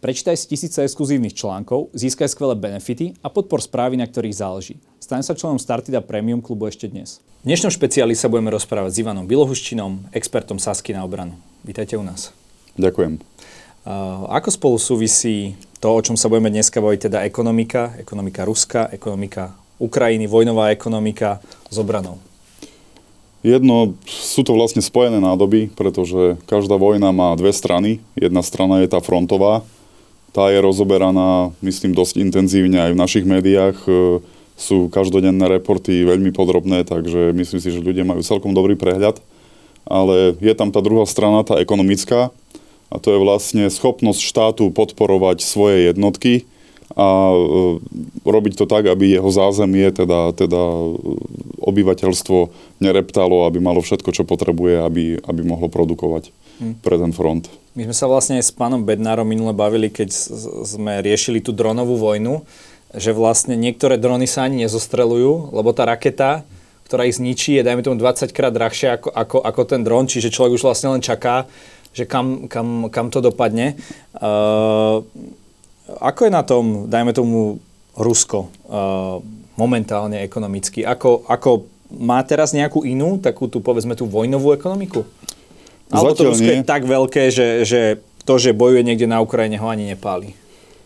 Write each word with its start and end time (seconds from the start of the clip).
Prečítaj 0.00 0.32
si 0.32 0.48
tisíce 0.48 0.80
exkluzívnych 0.80 1.36
článkov, 1.36 1.92
získaj 1.92 2.32
skvelé 2.32 2.56
benefity 2.56 3.12
a 3.20 3.28
podpor 3.28 3.60
správy, 3.60 4.00
na 4.00 4.08
ktorých 4.08 4.32
záleží. 4.32 4.80
Staň 4.96 5.20
sa 5.20 5.36
členom 5.36 5.60
Startida 5.60 6.00
Premium 6.00 6.40
klubu 6.40 6.72
ešte 6.72 6.88
dnes. 6.88 7.20
V 7.44 7.52
dnešnom 7.52 7.68
špeciáli 7.68 8.16
sa 8.16 8.32
budeme 8.32 8.48
rozprávať 8.48 8.96
s 8.96 9.00
Ivanom 9.04 9.28
Bilohuščinom, 9.28 10.08
expertom 10.16 10.56
Sasky 10.56 10.96
na 10.96 11.04
obranu. 11.04 11.36
Vítajte 11.68 12.00
u 12.00 12.04
nás. 12.04 12.32
Ďakujem. 12.80 13.20
Ako 14.32 14.48
spolu 14.48 14.80
súvisí 14.80 15.60
to, 15.84 15.92
o 15.92 16.00
čom 16.00 16.16
sa 16.16 16.32
budeme 16.32 16.48
dneska 16.48 16.80
baviť, 16.80 17.12
teda 17.12 17.28
ekonomika, 17.28 17.92
ekonomika 18.00 18.48
Ruska, 18.48 18.88
ekonomika 18.88 19.52
Ukrajiny, 19.76 20.24
vojnová 20.24 20.72
ekonomika 20.72 21.44
s 21.68 21.76
obranou? 21.76 22.16
Jedno, 23.44 24.00
sú 24.08 24.48
to 24.48 24.56
vlastne 24.56 24.80
spojené 24.80 25.20
nádoby, 25.20 25.68
pretože 25.76 26.40
každá 26.48 26.80
vojna 26.80 27.12
má 27.12 27.36
dve 27.36 27.52
strany. 27.52 28.00
Jedna 28.16 28.40
strana 28.40 28.80
je 28.80 28.88
tá 28.88 29.04
frontová, 29.04 29.60
tá 30.30 30.50
je 30.50 30.58
rozoberaná, 30.62 31.50
myslím, 31.62 31.94
dosť 31.94 32.22
intenzívne 32.22 32.78
aj 32.78 32.90
v 32.94 33.00
našich 33.00 33.24
médiách. 33.26 33.76
E, 33.86 33.90
sú 34.60 34.92
každodenné 34.92 35.48
reporty 35.48 36.04
veľmi 36.04 36.36
podrobné, 36.36 36.84
takže 36.84 37.32
myslím 37.32 37.60
si, 37.64 37.68
že 37.72 37.80
ľudia 37.80 38.04
majú 38.04 38.20
celkom 38.20 38.52
dobrý 38.52 38.76
prehľad. 38.76 39.18
Ale 39.88 40.36
je 40.38 40.52
tam 40.52 40.68
tá 40.68 40.84
druhá 40.84 41.08
strana, 41.08 41.42
tá 41.42 41.56
ekonomická, 41.58 42.28
a 42.90 42.96
to 42.98 43.14
je 43.14 43.22
vlastne 43.22 43.64
schopnosť 43.70 44.20
štátu 44.20 44.64
podporovať 44.74 45.46
svoje 45.46 45.94
jednotky 45.94 46.44
a 46.98 47.06
e, 47.30 47.38
robiť 48.26 48.54
to 48.58 48.66
tak, 48.66 48.90
aby 48.90 49.14
jeho 49.14 49.30
zázemie, 49.30 49.94
teda, 49.94 50.34
teda 50.34 50.60
obyvateľstvo 51.62 52.38
nereptalo, 52.82 53.46
aby 53.46 53.62
malo 53.62 53.78
všetko, 53.78 54.10
čo 54.10 54.26
potrebuje, 54.26 54.82
aby, 54.82 55.04
aby 55.22 55.40
mohlo 55.46 55.70
produkovať 55.70 56.34
hm. 56.58 56.82
pre 56.82 56.96
ten 56.98 57.14
front. 57.14 57.46
My 57.78 57.86
sme 57.86 57.94
sa 57.94 58.10
vlastne 58.10 58.42
s 58.42 58.50
pánom 58.50 58.82
Bednárom 58.82 59.22
minule 59.22 59.54
bavili, 59.54 59.86
keď 59.86 60.10
sme 60.66 60.98
riešili 60.98 61.38
tú 61.38 61.54
dronovú 61.54 61.94
vojnu, 61.94 62.42
že 62.90 63.14
vlastne 63.14 63.54
niektoré 63.54 63.94
drony 63.94 64.26
sa 64.26 64.50
ani 64.50 64.66
nezostrelujú, 64.66 65.54
lebo 65.54 65.70
tá 65.70 65.86
raketa, 65.86 66.42
ktorá 66.90 67.06
ich 67.06 67.22
zničí, 67.22 67.54
je 67.54 67.62
dajme 67.62 67.86
tomu 67.86 68.02
20 68.02 68.34
krát 68.34 68.50
drahšia 68.50 68.98
ako, 68.98 69.14
ako, 69.14 69.38
ako 69.46 69.62
ten 69.62 69.86
dron, 69.86 70.10
čiže 70.10 70.34
človek 70.34 70.58
už 70.58 70.66
vlastne 70.66 70.90
len 70.90 70.98
čaká, 70.98 71.46
že 71.94 72.02
kam, 72.02 72.50
kam, 72.50 72.90
kam 72.90 73.14
to 73.14 73.22
dopadne. 73.22 73.78
Uh, 74.18 75.06
ako 75.98 76.20
je 76.28 76.32
na 76.32 76.42
tom, 76.46 76.86
dajme 76.86 77.10
tomu, 77.10 77.58
Rusko 77.98 78.46
uh, 78.46 79.18
momentálne 79.58 80.22
ekonomicky? 80.22 80.86
Ako, 80.86 81.26
ako 81.26 81.66
má 81.90 82.22
teraz 82.22 82.54
nejakú 82.54 82.86
inú, 82.86 83.18
takú 83.18 83.50
tú, 83.50 83.58
povedzme, 83.58 83.98
tú 83.98 84.06
vojnovú 84.06 84.54
ekonomiku? 84.54 85.02
Alebo 85.90 86.14
to 86.14 86.30
Rusko 86.30 86.46
je 86.46 86.62
tak 86.62 86.86
veľké, 86.86 87.34
že, 87.34 87.66
že 87.66 87.98
to, 88.22 88.38
že 88.38 88.54
bojuje 88.54 88.86
niekde 88.86 89.10
na 89.10 89.18
Ukrajine, 89.18 89.58
ho 89.58 89.66
ani 89.66 89.90
nepáli? 89.90 90.38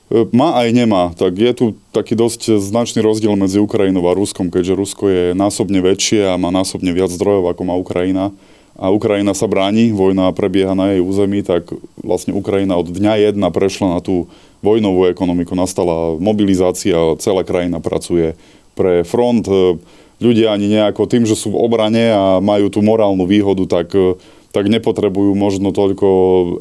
E, 0.08 0.24
má 0.32 0.56
aj 0.64 0.68
nemá. 0.72 1.12
Tak 1.12 1.36
je 1.36 1.52
tu 1.52 1.66
taký 1.92 2.16
dosť 2.16 2.56
značný 2.56 3.04
rozdiel 3.04 3.36
medzi 3.36 3.60
Ukrajinou 3.60 4.04
a 4.08 4.16
Ruskom, 4.16 4.48
keďže 4.48 4.78
Rusko 4.80 5.04
je 5.12 5.24
násobne 5.36 5.84
väčšie 5.84 6.32
a 6.32 6.40
má 6.40 6.48
násobne 6.48 6.96
viac 6.96 7.12
zdrojov, 7.12 7.52
ako 7.52 7.62
má 7.68 7.76
Ukrajina. 7.76 8.32
A 8.74 8.90
Ukrajina 8.90 9.38
sa 9.38 9.46
bráni, 9.46 9.94
vojna 9.94 10.34
prebieha 10.34 10.74
na 10.74 10.90
jej 10.90 11.00
území, 11.04 11.46
tak 11.46 11.70
vlastne 12.02 12.34
Ukrajina 12.34 12.74
od 12.74 12.90
dňa 12.90 13.30
jedna 13.30 13.52
prešla 13.54 13.98
na 13.98 14.00
tú 14.02 14.26
vojnovú 14.64 15.12
ekonomiku. 15.12 15.52
Nastala 15.52 16.16
mobilizácia, 16.16 16.96
celá 17.20 17.44
krajina 17.44 17.84
pracuje 17.84 18.32
pre 18.72 19.04
front. 19.04 19.44
E, 19.44 19.76
ľudia 20.24 20.56
ani 20.56 20.72
nejako 20.72 21.04
tým, 21.04 21.28
že 21.28 21.36
sú 21.36 21.52
v 21.52 21.60
obrane 21.60 22.08
a 22.08 22.40
majú 22.40 22.72
tú 22.72 22.80
morálnu 22.80 23.28
výhodu, 23.28 23.68
tak 23.68 23.92
e, 23.92 24.16
tak 24.54 24.70
nepotrebujú 24.70 25.34
možno 25.34 25.74
toľko 25.74 26.06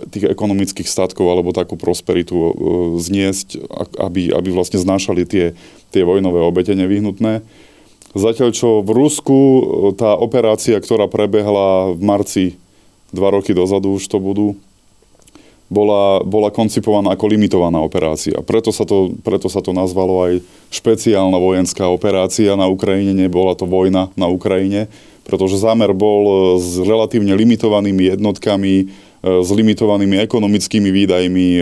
tých 0.09 0.25
ekonomických 0.25 0.89
statkov 0.89 1.29
alebo 1.29 1.53
takú 1.53 1.77
prosperitu 1.77 2.33
e, 2.33 2.51
zniesť, 2.97 3.61
aby, 4.01 4.33
aby 4.33 4.49
vlastne 4.49 4.81
znášali 4.81 5.29
tie, 5.29 5.53
tie 5.93 6.01
vojnové 6.01 6.41
obete 6.41 6.73
nevyhnutné. 6.73 7.45
Zatiaľ 8.17 8.49
čo 8.49 8.81
v 8.81 8.89
Rusku 8.97 9.37
tá 9.93 10.17
operácia, 10.17 10.77
ktorá 10.81 11.05
prebehla 11.05 11.93
v 11.93 12.01
marci 12.01 12.45
dva 13.13 13.29
roky 13.29 13.53
dozadu, 13.53 13.93
už 13.93 14.09
to 14.09 14.17
budú, 14.17 14.57
bola, 15.73 16.21
bola 16.21 16.53
koncipovaná 16.53 17.17
ako 17.17 17.25
limitovaná 17.33 17.81
operácia. 17.81 18.37
Preto 18.45 18.69
sa, 18.69 18.85
to, 18.85 19.17
preto 19.25 19.49
sa 19.49 19.65
to 19.65 19.73
nazvalo 19.73 20.29
aj 20.29 20.33
špeciálna 20.69 21.35
vojenská 21.41 21.89
operácia 21.89 22.53
na 22.53 22.69
Ukrajine, 22.69 23.17
nebola 23.17 23.57
to 23.57 23.65
vojna 23.65 24.13
na 24.13 24.29
Ukrajine 24.29 24.85
pretože 25.23 25.59
zámer 25.59 25.95
bol 25.95 26.23
e, 26.23 26.35
s 26.59 26.77
relatívne 26.83 27.31
limitovanými 27.33 28.15
jednotkami, 28.15 28.73
e, 28.75 28.85
s 29.23 29.49
limitovanými 29.49 30.19
ekonomickými 30.19 30.91
výdajmi 30.91 31.47
e, 31.59 31.61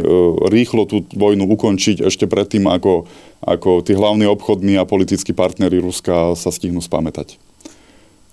rýchlo 0.50 0.90
tú 0.90 1.06
vojnu 1.14 1.46
ukončiť 1.46 2.02
ešte 2.02 2.26
predtým, 2.26 2.66
ako, 2.66 3.06
ako 3.46 3.86
tí 3.86 3.94
hlavní 3.94 4.26
obchodní 4.26 4.82
a 4.82 4.90
politickí 4.90 5.32
partnery 5.32 5.78
Ruska 5.78 6.34
sa 6.34 6.50
stihnú 6.50 6.82
spamätať. 6.82 7.38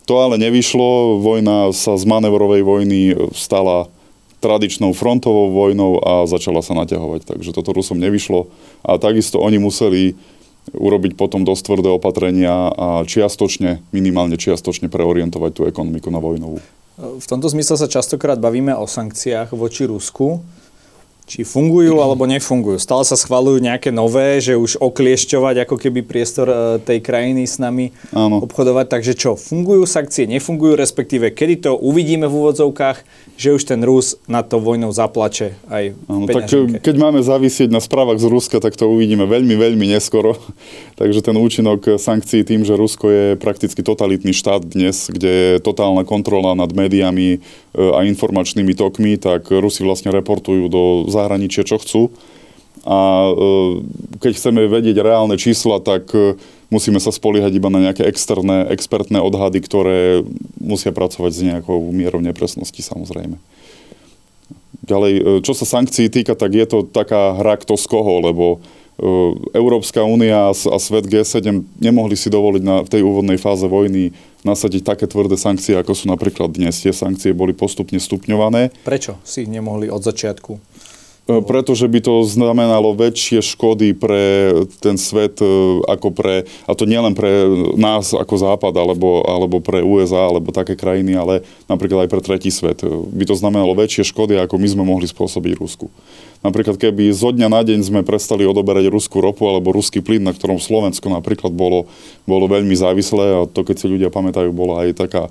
To 0.09 0.25
ale 0.25 0.41
nevyšlo, 0.41 1.21
vojna 1.21 1.77
sa 1.77 2.00
z 2.00 2.05
manevrovej 2.09 2.65
vojny 2.65 3.00
stala 3.37 3.93
tradičnou 4.38 4.94
frontovou 4.94 5.50
vojnou 5.50 5.99
a 6.03 6.12
začala 6.26 6.62
sa 6.62 6.75
naťahovať. 6.78 7.26
Takže 7.26 7.50
toto 7.54 7.75
Rusom 7.75 7.99
nevyšlo 7.99 8.50
a 8.87 8.99
takisto 8.99 9.43
oni 9.43 9.59
museli 9.59 10.15
urobiť 10.69 11.16
potom 11.16 11.49
dosť 11.49 11.62
tvrdé 11.65 11.88
opatrenia 11.88 12.69
a 12.69 13.03
čiastočne, 13.09 13.81
minimálne 13.91 14.37
čiastočne 14.37 14.93
preorientovať 14.93 15.50
tú 15.56 15.62
ekonomiku 15.65 16.12
na 16.12 16.21
vojnovú. 16.21 16.60
V 16.98 17.27
tomto 17.31 17.47
zmysle 17.47 17.78
sa 17.78 17.87
častokrát 17.87 18.43
bavíme 18.43 18.75
o 18.75 18.84
sankciách 18.84 19.54
voči 19.54 19.87
Rusku 19.87 20.43
či 21.28 21.44
fungujú 21.44 22.00
alebo 22.00 22.25
nefungujú. 22.25 22.81
Stále 22.81 23.05
sa 23.05 23.12
schvalujú 23.12 23.61
nejaké 23.61 23.93
nové, 23.93 24.41
že 24.41 24.56
už 24.56 24.81
okliešťovať 24.81 25.69
ako 25.69 25.77
keby 25.77 26.00
priestor 26.00 26.49
e, 26.49 26.56
tej 26.81 27.05
krajiny 27.05 27.44
s 27.44 27.61
nami 27.61 27.93
Áno. 28.16 28.41
obchodovať. 28.49 28.89
Takže 28.89 29.12
čo, 29.12 29.37
fungujú 29.37 29.84
sankcie, 29.84 30.25
nefungujú, 30.25 30.81
respektíve 30.81 31.37
kedy 31.37 31.69
to 31.69 31.77
uvidíme 31.77 32.25
v 32.25 32.33
úvodzovkách, 32.33 33.05
že 33.37 33.53
už 33.53 33.69
ten 33.69 33.84
Rus 33.84 34.16
na 34.25 34.41
to 34.41 34.56
vojnou 34.56 34.89
zaplače 34.89 35.61
aj 35.69 35.93
Áno, 36.09 36.25
tak 36.25 36.49
keď 36.81 36.94
máme 36.97 37.21
zavisieť 37.21 37.69
na 37.69 37.84
správach 37.84 38.16
z 38.16 38.27
Ruska, 38.27 38.56
tak 38.65 38.81
to 38.81 38.89
uvidíme 38.89 39.28
veľmi, 39.28 39.53
veľmi 39.53 39.84
neskoro. 39.84 40.41
Takže 41.00 41.21
ten 41.21 41.37
účinok 41.37 42.00
sankcií 42.00 42.41
tým, 42.43 42.65
že 42.65 42.72
Rusko 42.72 43.06
je 43.12 43.27
prakticky 43.37 43.84
totalitný 43.84 44.33
štát 44.33 44.65
dnes, 44.65 45.12
kde 45.12 45.31
je 45.31 45.53
totálna 45.60 46.09
kontrola 46.09 46.56
nad 46.56 46.72
médiami 46.72 47.45
a 47.76 48.00
informačnými 48.06 48.72
tokmi, 48.72 49.20
tak 49.20 49.52
Rusi 49.52 49.84
vlastne 49.84 50.14
reportujú 50.14 50.72
do 50.72 50.82
zahraničia, 51.10 51.68
čo 51.68 51.76
chcú. 51.76 52.02
A 52.88 53.28
e, 53.28 53.32
keď 54.22 54.32
chceme 54.38 54.64
vedieť 54.70 55.02
reálne 55.02 55.36
čísla, 55.36 55.82
tak 55.82 56.08
e, 56.16 56.40
musíme 56.72 57.02
sa 57.02 57.12
spoliehať 57.12 57.52
iba 57.52 57.68
na 57.68 57.84
nejaké 57.84 58.06
externé, 58.06 58.64
expertné 58.72 59.20
odhady, 59.20 59.60
ktoré 59.60 60.22
musia 60.56 60.94
pracovať 60.94 61.32
s 61.36 61.40
nejakou 61.44 61.76
mierou 61.92 62.24
nepresnosti 62.24 62.80
samozrejme. 62.80 63.36
Ďalej, 64.88 65.12
e, 65.18 65.22
čo 65.44 65.52
sa 65.52 65.68
sankcií 65.68 66.08
týka, 66.08 66.32
tak 66.32 66.54
je 66.56 66.64
to 66.64 66.78
taká 66.88 67.36
hra 67.36 67.60
kto 67.60 67.76
z 67.76 67.86
koho, 67.92 68.24
lebo 68.24 68.64
Európska 69.54 70.03
únia 70.03 70.50
a 70.50 70.76
svet 70.82 71.06
G7 71.06 71.62
nemohli 71.78 72.19
si 72.19 72.26
dovoliť 72.26 72.62
na, 72.66 72.82
v 72.82 72.91
tej 72.91 73.03
úvodnej 73.06 73.38
fáze 73.38 73.62
vojny 73.62 74.10
nasadiť 74.42 74.82
také 74.82 75.06
tvrdé 75.06 75.38
sankcie, 75.38 75.78
ako 75.78 75.94
sú 75.94 76.10
napríklad 76.10 76.50
dnes. 76.50 76.82
Tie 76.82 76.91
sankcie 76.91 77.31
boli 77.31 77.54
postupne 77.54 78.03
stupňované. 78.03 78.75
Prečo 78.82 79.22
si 79.22 79.47
ich 79.47 79.50
nemohli 79.50 79.86
od 79.86 80.03
začiatku? 80.03 80.59
Pretože 81.28 81.84
by 81.92 82.00
to 82.00 82.25
znamenalo 82.25 82.97
väčšie 82.97 83.44
škody 83.44 83.92
pre 83.92 84.48
ten 84.81 84.97
svet, 84.97 85.36
ako 85.84 86.09
pre, 86.09 86.48
a 86.65 86.72
to 86.72 86.88
nielen 86.88 87.12
pre 87.12 87.44
nás 87.76 88.16
ako 88.16 88.34
Západ, 88.41 88.72
alebo, 88.72 89.20
alebo 89.28 89.60
pre 89.60 89.84
USA, 89.84 90.25
alebo 90.25 90.56
také 90.56 90.72
krajiny, 90.72 91.12
ale 91.20 91.44
napríklad 91.69 92.09
aj 92.09 92.10
pre 92.16 92.25
tretí 92.25 92.48
svet. 92.48 92.80
By 93.12 93.28
to 93.28 93.36
znamenalo 93.36 93.76
väčšie 93.76 94.09
škody, 94.09 94.41
ako 94.41 94.56
my 94.56 94.69
sme 94.72 94.88
mohli 94.88 95.04
spôsobiť 95.04 95.60
Rusku. 95.60 95.92
Napríklad 96.38 96.78
keby 96.78 97.10
zo 97.10 97.34
dňa 97.34 97.50
na 97.50 97.66
deň 97.66 97.82
sme 97.82 98.06
prestali 98.06 98.46
odoberať 98.46 98.86
ruskú 98.86 99.18
ropu 99.18 99.50
alebo 99.50 99.74
ruský 99.74 99.98
plyn, 99.98 100.22
na 100.22 100.30
ktorom 100.30 100.62
Slovensko 100.62 101.10
napríklad 101.10 101.50
bolo, 101.50 101.90
bolo 102.30 102.46
veľmi 102.46 102.78
závislé, 102.78 103.24
a 103.34 103.40
to 103.50 103.66
keď 103.66 103.76
si 103.82 103.86
ľudia 103.90 104.10
pamätajú, 104.14 104.54
bola 104.54 104.86
aj 104.86 105.02
taká 105.02 105.22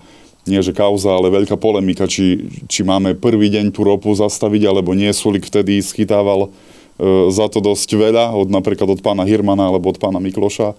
nie 0.48 0.64
že 0.64 0.72
kauza, 0.72 1.12
ale 1.12 1.28
veľká 1.28 1.60
polemika, 1.60 2.08
či, 2.08 2.48
či 2.72 2.82
máme 2.82 3.20
prvý 3.20 3.52
deň 3.52 3.76
tú 3.76 3.84
ropu 3.84 4.16
zastaviť, 4.16 4.72
alebo 4.72 4.96
nie. 4.96 5.12
Sulik 5.12 5.44
vtedy 5.44 5.84
schytával 5.84 6.48
e, 6.48 7.30
za 7.30 7.52
to 7.52 7.60
dosť 7.60 8.00
veľa, 8.00 8.32
od, 8.32 8.48
napríklad 8.48 8.88
od 8.88 9.04
pána 9.04 9.28
Hirmana 9.28 9.68
alebo 9.68 9.92
od 9.92 10.00
pána 10.00 10.24
Mikloša. 10.24 10.72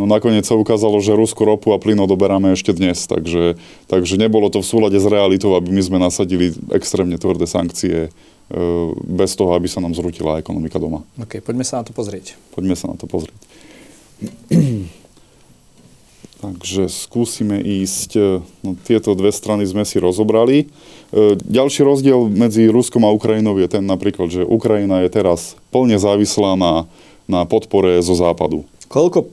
No 0.00 0.08
nakoniec 0.08 0.48
sa 0.48 0.56
ukázalo, 0.56 0.96
že 1.04 1.12
ruskú 1.12 1.44
ropu 1.44 1.76
a 1.76 1.78
plyn 1.78 2.00
odoberáme 2.00 2.56
ešte 2.56 2.72
dnes, 2.72 3.04
takže, 3.04 3.60
takže 3.84 4.16
nebolo 4.16 4.48
to 4.48 4.64
v 4.64 4.68
súlade 4.72 4.96
s 4.96 5.04
realitou, 5.04 5.52
aby 5.52 5.68
my 5.68 5.82
sme 5.84 5.98
nasadili 6.00 6.56
extrémne 6.72 7.20
tvrdé 7.20 7.44
sankcie 7.44 8.08
bez 9.06 9.38
toho, 9.38 9.54
aby 9.54 9.70
sa 9.70 9.78
nám 9.78 9.94
zrutila 9.94 10.42
ekonomika 10.42 10.82
doma. 10.82 11.06
OK, 11.22 11.38
poďme 11.38 11.62
sa 11.62 11.78
na 11.80 11.84
to 11.86 11.94
pozrieť. 11.94 12.34
Poďme 12.50 12.74
sa 12.74 12.90
na 12.90 12.98
to 12.98 13.06
pozrieť. 13.06 13.38
Takže 16.40 16.88
skúsime 16.88 17.60
ísť, 17.60 18.10
e, 18.16 18.40
no, 18.64 18.72
tieto 18.88 19.12
dve 19.12 19.28
strany 19.28 19.68
sme 19.68 19.84
si 19.84 20.00
rozobrali. 20.00 20.64
E, 21.12 21.36
ďalší 21.36 21.84
rozdiel 21.84 22.32
medzi 22.32 22.64
Ruskom 22.72 23.04
a 23.04 23.12
Ukrajinou 23.12 23.60
je 23.60 23.68
ten 23.68 23.84
napríklad, 23.84 24.32
že 24.32 24.48
Ukrajina 24.48 25.04
je 25.04 25.12
teraz 25.12 25.52
plne 25.68 26.00
závislá 26.00 26.56
na, 26.56 26.88
na 27.28 27.44
podpore 27.44 28.00
zo 28.00 28.16
západu. 28.16 28.64
Koľko, 28.88 29.28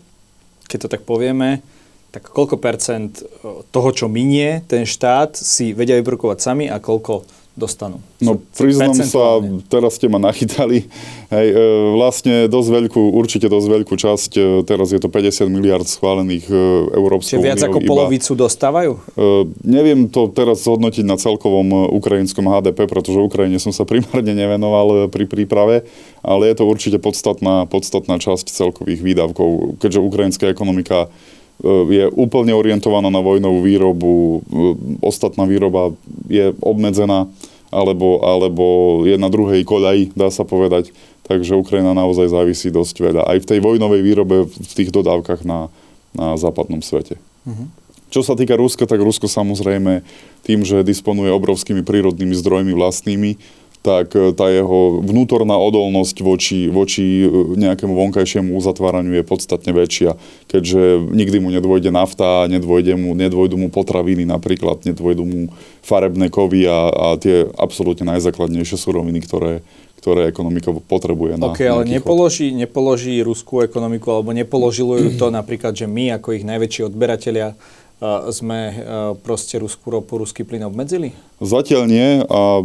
keď 0.67 0.77
to 0.83 0.91
tak 0.91 1.07
povieme, 1.07 1.63
tak 2.11 2.27
koľko 2.27 2.59
percent 2.59 3.23
toho, 3.71 3.89
čo 3.95 4.11
minie 4.11 4.67
ten 4.67 4.83
štát, 4.83 5.31
si 5.39 5.71
vedia 5.71 5.95
vyprokovať 6.03 6.37
sami 6.43 6.65
a 6.67 6.83
koľko 6.83 7.23
dostanú? 7.57 7.97
No 8.21 8.37
priznám 8.53 8.93
sa, 8.93 9.41
teraz 9.65 9.97
ste 9.97 10.05
ma 10.05 10.21
nachytali. 10.21 10.85
Hej, 11.33 11.47
e, 11.51 11.65
vlastne 11.97 12.45
dosť 12.45 12.69
veľkú, 12.69 13.01
určite 13.17 13.49
dosť 13.49 13.67
veľkú 13.67 13.93
časť, 13.97 14.31
e, 14.37 14.41
teraz 14.63 14.93
je 14.93 15.01
to 15.01 15.09
50 15.09 15.49
miliard 15.49 15.83
schválených 15.83 16.45
e, 16.47 16.55
Európskou 16.93 17.41
Čiže 17.41 17.49
viac 17.49 17.59
ako 17.65 17.81
iba, 17.81 17.89
polovicu 17.89 18.31
dostávajú? 18.37 18.91
Neviem 19.65 20.07
to 20.07 20.29
teraz 20.29 20.63
zhodnotiť 20.63 21.03
na 21.03 21.17
celkovom 21.17 21.91
ukrajinskom 21.97 22.45
HDP, 22.45 22.85
pretože 22.85 23.17
Ukrajine 23.17 23.57
som 23.57 23.73
sa 23.73 23.83
primárne 23.89 24.37
nevenoval 24.37 25.09
pri 25.09 25.25
príprave, 25.25 25.83
ale 26.21 26.53
je 26.53 26.55
to 26.61 26.63
určite 26.69 27.01
podstatná, 27.01 27.65
podstatná 27.65 28.21
časť 28.21 28.53
celkových 28.53 29.01
výdavkov, 29.01 29.81
keďže 29.81 29.99
ukrajinská 30.05 30.45
ekonomika 30.53 31.09
je 31.65 32.05
úplne 32.13 32.53
orientovaná 32.53 33.09
na 33.09 33.21
vojnovú 33.21 33.65
výrobu, 33.65 34.11
ostatná 35.01 35.49
výroba 35.49 35.93
je 36.29 36.53
obmedzená 36.61 37.25
alebo, 37.73 38.23
alebo 38.23 38.65
je 39.03 39.17
na 39.19 39.27
druhej 39.27 39.65
koľaji, 39.67 40.15
dá 40.15 40.31
sa 40.31 40.47
povedať. 40.47 40.93
Takže 41.27 41.59
Ukrajina 41.59 41.91
naozaj 41.91 42.31
závisí 42.31 42.71
dosť 42.71 42.95
veľa. 43.03 43.27
Aj 43.27 43.37
v 43.43 43.49
tej 43.49 43.59
vojnovej 43.59 43.99
výrobe, 43.99 44.47
v 44.47 44.73
tých 44.73 44.95
dodávkach 44.95 45.43
na, 45.43 45.67
na 46.15 46.39
západnom 46.39 46.79
svete. 46.79 47.19
Uh-huh. 47.43 47.67
Čo 48.07 48.23
sa 48.23 48.39
týka 48.39 48.55
Ruska, 48.55 48.87
tak 48.87 49.03
Rusko 49.03 49.27
samozrejme 49.27 49.99
tým, 50.47 50.63
že 50.63 50.87
disponuje 50.87 51.27
obrovskými 51.27 51.83
prírodnými 51.83 52.31
zdrojmi 52.39 52.71
vlastnými, 52.71 53.35
tak 53.87 54.11
e, 54.19 54.35
tá 54.35 54.51
jeho 54.51 54.99
vnútorná 54.99 55.55
odolnosť 55.55 56.19
voči, 56.19 56.67
voči 56.67 57.23
e, 57.23 57.55
nejakému 57.55 57.95
vonkajšiemu 57.95 58.51
uzatváraniu 58.59 59.15
je 59.15 59.23
podstatne 59.23 59.71
väčšia, 59.71 60.19
keďže 60.51 61.07
nikdy 61.07 61.39
mu 61.39 61.55
nedvojde 61.55 61.87
nafta, 61.95 62.51
nedvojde 62.51 62.99
mu, 62.99 63.15
nedvojdu 63.15 63.55
mu 63.55 63.71
potraviny 63.71 64.27
napríklad, 64.27 64.83
nedvojdu 64.83 65.23
mu 65.23 65.41
farebné 65.79 66.27
kovy 66.27 66.67
a, 66.67 66.91
a 66.91 67.05
tie 67.15 67.47
absolútne 67.55 68.03
najzákladnejšie 68.11 68.75
suroviny, 68.75 69.23
ktoré, 69.23 69.63
ktoré 70.03 70.27
ekonomika 70.27 70.75
potrebuje. 70.75 71.39
Na 71.39 71.55
OK, 71.55 71.63
ale 71.63 71.87
nepoloží, 71.87 72.51
nepoloží 72.51 73.23
ruskú 73.23 73.63
ekonomiku, 73.63 74.19
alebo 74.19 74.35
nepoložilo 74.35 74.99
ju 74.99 75.15
to 75.15 75.31
napríklad, 75.31 75.71
že 75.71 75.87
my 75.87 76.19
ako 76.19 76.35
ich 76.35 76.43
najväčší 76.43 76.91
odberatelia 76.91 77.55
sme 78.29 78.77
proste 79.25 79.57
ruskú 79.57 79.89
ropu, 79.89 80.21
ruský 80.21 80.45
plyn 80.45 80.69
obmedzili? 80.69 81.17
Zatiaľ 81.41 81.89
nie 81.89 82.09
a 82.29 82.61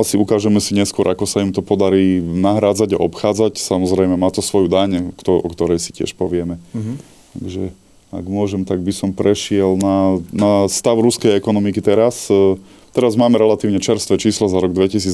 asi 0.00 0.16
ukážeme 0.16 0.64
si 0.64 0.72
neskôr, 0.72 1.04
ako 1.12 1.28
sa 1.28 1.44
im 1.44 1.52
to 1.52 1.60
podarí 1.60 2.24
nahrádzať 2.24 2.96
a 2.96 3.02
obchádzať. 3.04 3.60
Samozrejme 3.60 4.16
má 4.16 4.32
to 4.32 4.40
svoju 4.40 4.72
daň, 4.72 5.12
o 5.20 5.48
ktorej 5.52 5.76
si 5.76 5.92
tiež 5.92 6.16
povieme. 6.16 6.56
Uh-huh. 6.72 6.96
Takže 7.36 7.72
ak 8.12 8.24
môžem, 8.28 8.68
tak 8.68 8.84
by 8.84 8.92
som 8.92 9.16
prešiel 9.16 9.80
na, 9.80 10.20
na 10.28 10.68
stav 10.68 11.00
ruskej 11.00 11.32
ekonomiky 11.32 11.80
teraz. 11.80 12.28
E, 12.28 12.60
teraz 12.92 13.16
máme 13.16 13.40
relatívne 13.40 13.80
čerstvé 13.80 14.20
číslo 14.20 14.52
za 14.52 14.60
rok 14.60 14.76
2023. 14.76 15.08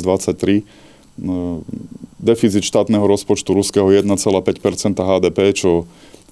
E, 0.58 0.62
deficit 2.18 2.66
štátneho 2.66 3.06
rozpočtu 3.06 3.54
ruského 3.54 3.86
1,5% 3.94 4.98
HDP, 4.98 5.38
čo 5.54 5.86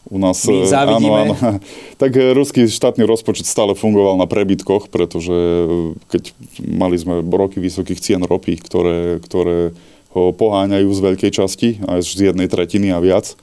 u 0.07 0.19
nás, 0.23 0.39
My 0.47 0.67
závidíme. 0.67 1.31
Áno, 1.31 1.35
áno. 1.35 1.59
Tak 2.03 2.11
eh, 2.15 2.33
ruský 2.37 2.67
štátny 2.71 3.03
rozpočet 3.03 3.47
stále 3.47 3.75
fungoval 3.75 4.21
na 4.21 4.27
prebytkoch, 4.31 4.89
pretože 4.91 5.35
eh, 5.35 5.67
keď 6.11 6.23
mali 6.63 6.97
sme 6.97 7.23
roky 7.27 7.59
vysokých 7.59 8.01
cien 8.01 8.23
ropy, 8.23 8.59
ktoré, 8.63 9.19
ktoré 9.23 9.75
ho 10.17 10.33
poháňajú 10.33 10.89
z 10.89 11.01
veľkej 11.13 11.31
časti, 11.35 11.69
aj 11.85 12.01
z 12.01 12.33
jednej 12.33 12.49
tretiny 12.49 12.89
a 12.95 13.03
viac 13.03 13.37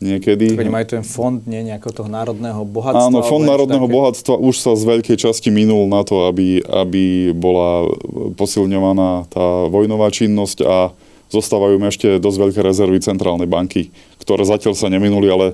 niekedy. 0.00 0.56
Oni 0.56 0.72
majú 0.72 0.86
ten 0.88 1.04
fond 1.04 1.44
nie, 1.44 1.60
nejakého 1.60 1.92
toho 1.92 2.08
národného 2.08 2.64
bohatstva? 2.64 3.12
Áno, 3.12 3.20
fond 3.20 3.44
národného 3.44 3.84
také... 3.84 3.94
bohatstva 3.94 4.34
už 4.40 4.56
sa 4.56 4.72
z 4.72 4.84
veľkej 4.88 5.16
časti 5.20 5.52
minul 5.52 5.86
na 5.92 6.00
to, 6.02 6.24
aby, 6.26 6.64
aby 6.64 7.36
bola 7.36 7.84
posilňovaná 8.34 9.28
tá 9.28 9.68
vojnová 9.68 10.08
činnosť 10.08 10.64
a 10.64 10.96
zostávajú 11.30 11.78
ešte 11.86 12.18
dosť 12.18 12.38
veľké 12.48 12.60
rezervy 12.64 12.98
centrálnej 13.04 13.46
banky, 13.46 13.92
ktoré 14.18 14.42
zatiaľ 14.42 14.74
sa 14.74 14.90
neminuli, 14.90 15.28
ale 15.30 15.46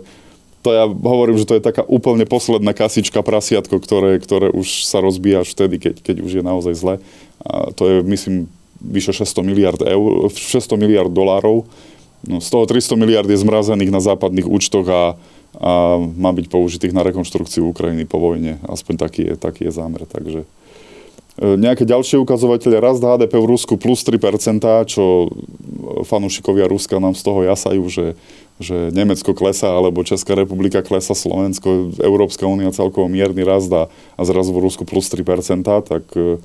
to 0.67 0.75
ja 0.75 0.91
hovorím, 0.91 1.39
že 1.39 1.47
to 1.47 1.55
je 1.55 1.63
taká 1.63 1.87
úplne 1.87 2.27
posledná 2.27 2.75
kasička 2.75 3.23
prasiatko, 3.23 3.79
ktoré, 3.79 4.19
ktoré 4.19 4.51
už 4.51 4.83
sa 4.83 4.99
rozbíja 4.99 5.47
až 5.47 5.55
vtedy, 5.55 5.79
keď, 5.79 6.03
keď 6.03 6.17
už 6.27 6.33
je 6.35 6.43
naozaj 6.43 6.75
zle. 6.75 6.95
A 7.47 7.71
to 7.71 7.87
je, 7.87 7.97
myslím, 8.03 8.51
vyše 8.83 9.15
600 9.15 9.47
miliard 9.47 9.79
eur, 9.79 10.27
600 10.35 10.75
miliard 10.75 11.15
dolárov. 11.15 11.71
No, 12.27 12.43
z 12.43 12.49
toho 12.51 12.67
300 12.67 12.99
miliard 12.99 13.31
je 13.31 13.39
zmrazených 13.39 13.95
na 13.95 14.03
západných 14.03 14.51
účtoch 14.51 14.91
a, 14.91 15.15
a 15.55 16.03
má 16.03 16.35
byť 16.35 16.51
použitých 16.51 16.91
na 16.91 17.07
rekonštrukciu 17.07 17.71
Ukrajiny 17.71 18.03
po 18.03 18.19
vojne. 18.19 18.59
Aspoň 18.67 18.95
taký 18.99 19.23
je, 19.23 19.35
taký 19.39 19.71
je 19.71 19.73
zámer. 19.79 20.03
Takže 20.03 20.43
e, 20.43 21.47
nejaké 21.55 21.87
ďalšie 21.87 22.19
ukazovatele. 22.19 22.83
Rast 22.83 23.07
HDP 23.07 23.39
v 23.39 23.55
Rusku 23.55 23.79
plus 23.79 24.03
3%, 24.03 24.19
čo 24.91 25.31
fanúšikovia 26.11 26.67
Ruska 26.67 26.99
nám 26.99 27.15
z 27.15 27.23
toho 27.23 27.47
jasajú, 27.47 27.87
že 27.87 28.19
že 28.57 28.89
Nemecko 28.89 29.37
klesá, 29.37 29.69
alebo 29.69 30.01
Česká 30.01 30.33
republika 30.33 30.81
klesá, 30.81 31.13
Slovensko, 31.13 31.93
Európska 32.01 32.49
únia 32.49 32.73
celkovo 32.73 33.05
mierny 33.05 33.45
rast 33.45 33.69
a, 33.69 33.93
a 34.17 34.23
zrazu 34.25 34.57
v 34.57 34.65
Rusku 34.65 34.89
plus 34.89 35.13
3%, 35.13 35.61
tak, 35.85 36.05
e, 36.17 36.41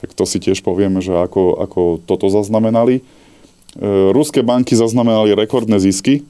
tak 0.00 0.08
to 0.12 0.24
si 0.28 0.36
tiež 0.44 0.60
povieme, 0.60 1.00
že 1.00 1.16
ako, 1.16 1.56
ako 1.64 1.80
toto 2.04 2.28
zaznamenali. 2.28 3.00
E, 3.00 4.12
ruské 4.12 4.44
banky 4.44 4.76
zaznamenali 4.76 5.32
rekordné 5.32 5.80
zisky. 5.80 6.20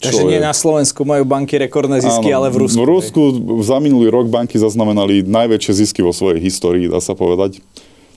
Takže 0.00 0.24
nie 0.28 0.40
je... 0.40 0.44
na 0.44 0.52
Slovensku 0.52 1.04
majú 1.04 1.24
banky 1.24 1.56
rekordné 1.56 2.04
zisky, 2.04 2.32
áno, 2.32 2.44
ale 2.44 2.48
v 2.52 2.56
Rusku. 2.64 2.76
V 2.76 2.84
Rusku 2.88 3.22
za 3.64 3.80
minulý 3.80 4.12
rok 4.12 4.28
banky 4.28 4.60
zaznamenali 4.60 5.24
najväčšie 5.24 5.72
zisky 5.80 6.00
vo 6.04 6.12
svojej 6.12 6.44
histórii, 6.44 6.92
dá 6.92 7.00
sa 7.00 7.16
povedať. 7.16 7.60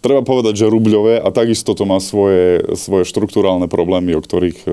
Treba 0.03 0.19
povedať, 0.19 0.63
že 0.63 0.71
rubľové 0.71 1.23
a 1.23 1.31
takisto 1.31 1.71
to 1.79 1.87
má 1.87 1.95
svoje, 2.03 2.59
svoje 2.75 3.07
štruktúrálne 3.07 3.71
problémy, 3.71 4.19
o 4.19 4.21
ktorých 4.23 4.59
e, 4.67 4.71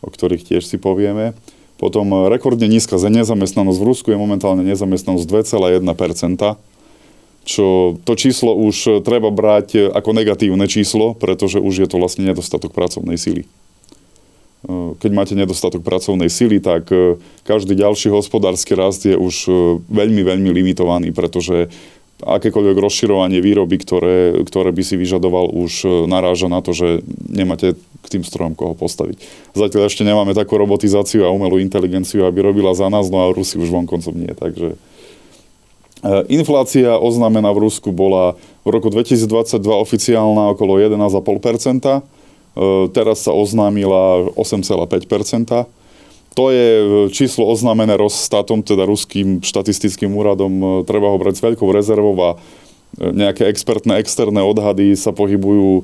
o 0.00 0.08
ktorých 0.08 0.44
tiež 0.44 0.64
si 0.64 0.76
povieme. 0.80 1.36
Potom 1.80 2.12
e, 2.12 2.28
rekordne 2.28 2.68
nízka 2.68 3.00
nezamestnanosť. 3.00 3.78
V 3.80 3.88
Rusku 3.88 4.08
je 4.12 4.20
momentálne 4.20 4.60
nezamestnanosť 4.60 5.24
2,1%, 5.24 5.80
čo 7.48 7.96
to 8.04 8.12
číslo 8.20 8.52
už 8.52 8.76
e, 8.84 8.90
treba 9.00 9.32
brať 9.32 9.68
e, 9.72 9.78
ako 9.88 10.12
negatívne 10.12 10.68
číslo, 10.68 11.16
pretože 11.16 11.56
už 11.56 11.74
je 11.80 11.88
to 11.88 11.96
vlastne 11.96 12.28
nedostatok 12.28 12.76
pracovnej 12.76 13.16
síly. 13.16 13.48
Keď 15.00 15.10
máte 15.16 15.32
nedostatok 15.32 15.80
pracovnej 15.80 16.28
síly, 16.28 16.60
tak 16.60 16.92
každý 17.48 17.72
ďalší 17.72 18.12
hospodársky 18.12 18.76
rast 18.76 19.08
je 19.08 19.16
už 19.16 19.48
veľmi, 19.88 20.20
veľmi 20.20 20.52
limitovaný, 20.52 21.16
pretože 21.16 21.72
akékoľvek 22.22 22.76
rozširovanie 22.76 23.40
výroby, 23.40 23.76
ktoré, 23.80 24.44
ktoré 24.44 24.70
by 24.70 24.82
si 24.84 24.94
vyžadoval, 24.96 25.50
už 25.50 25.72
e, 25.84 25.88
naráža 26.06 26.46
na 26.46 26.60
to, 26.60 26.76
že 26.76 27.04
nemáte 27.26 27.74
k 27.76 28.06
tým 28.06 28.22
strojom 28.24 28.54
koho 28.56 28.76
postaviť. 28.76 29.20
Zatiaľ 29.56 29.88
ešte 29.88 30.06
nemáme 30.06 30.36
takú 30.36 30.56
robotizáciu 30.56 31.24
a 31.24 31.34
umelú 31.34 31.60
inteligenciu, 31.60 32.24
aby 32.24 32.40
robila 32.40 32.72
za 32.76 32.88
nás, 32.88 33.08
no 33.08 33.24
a 33.24 33.32
Rusi 33.32 33.56
už 33.56 33.72
vonkoncom 33.72 34.14
nie. 34.14 34.32
Takže 34.32 34.76
e, 36.04 36.12
Inflácia 36.30 36.96
oznámená 37.00 37.50
v 37.52 37.68
Rusku 37.68 37.90
bola 37.90 38.36
v 38.64 38.68
roku 38.70 38.92
2022 38.92 39.56
oficiálna 39.60 40.52
okolo 40.52 40.78
11,5%, 40.78 41.20
e, 41.84 42.00
teraz 42.92 43.24
sa 43.24 43.32
oznámila 43.32 44.30
8,5%. 44.36 45.79
To 46.38 46.54
je 46.54 46.68
e, 46.78 46.84
číslo 47.10 47.50
oznámené 47.50 47.98
Rostatom, 47.98 48.62
teda 48.62 48.86
ruským 48.86 49.42
štatistickým 49.42 50.14
úradom. 50.14 50.52
E, 50.52 50.64
treba 50.86 51.10
ho 51.10 51.18
brať 51.18 51.42
s 51.42 51.44
veľkou 51.44 51.66
rezervou 51.74 52.14
a 52.22 52.30
e, 52.34 52.36
nejaké 53.10 53.50
expertné 53.50 53.98
externé 53.98 54.38
odhady 54.38 54.94
sa 54.94 55.10
pohybujú 55.10 55.82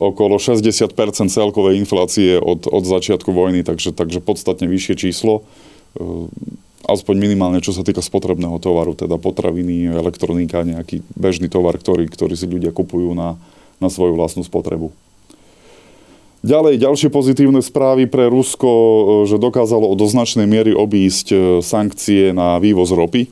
okolo 0.00 0.40
60% 0.40 0.90
celkovej 1.28 1.78
inflácie 1.78 2.40
od, 2.40 2.64
od 2.66 2.84
začiatku 2.84 3.30
vojny, 3.30 3.62
takže, 3.62 3.92
takže 3.92 4.24
podstatne 4.24 4.66
vyššie 4.66 4.94
číslo. 4.98 5.46
Aspoň 6.84 7.14
minimálne, 7.16 7.62
čo 7.62 7.70
sa 7.70 7.86
týka 7.86 8.02
spotrebného 8.02 8.58
tovaru, 8.58 8.98
teda 8.98 9.16
potraviny, 9.16 9.94
elektronika, 9.94 10.66
nejaký 10.66 11.00
bežný 11.14 11.46
tovar, 11.46 11.78
ktorý, 11.78 12.10
ktorý 12.10 12.34
si 12.34 12.50
ľudia 12.50 12.74
kupujú 12.74 13.14
na, 13.14 13.38
na 13.78 13.88
svoju 13.88 14.18
vlastnú 14.18 14.42
spotrebu. 14.42 14.90
Ďalej, 16.44 16.76
ďalšie 16.76 17.08
pozitívne 17.08 17.64
správy 17.64 18.04
pre 18.04 18.28
Rusko, 18.28 18.68
e, 18.68 19.02
že 19.24 19.40
dokázalo 19.40 19.96
do 19.96 20.04
značnej 20.04 20.44
miery 20.44 20.76
obísť 20.76 21.26
e, 21.32 21.36
sankcie 21.64 22.36
na 22.36 22.60
vývoz 22.60 22.92
ropy. 22.92 23.24
E, 23.24 23.30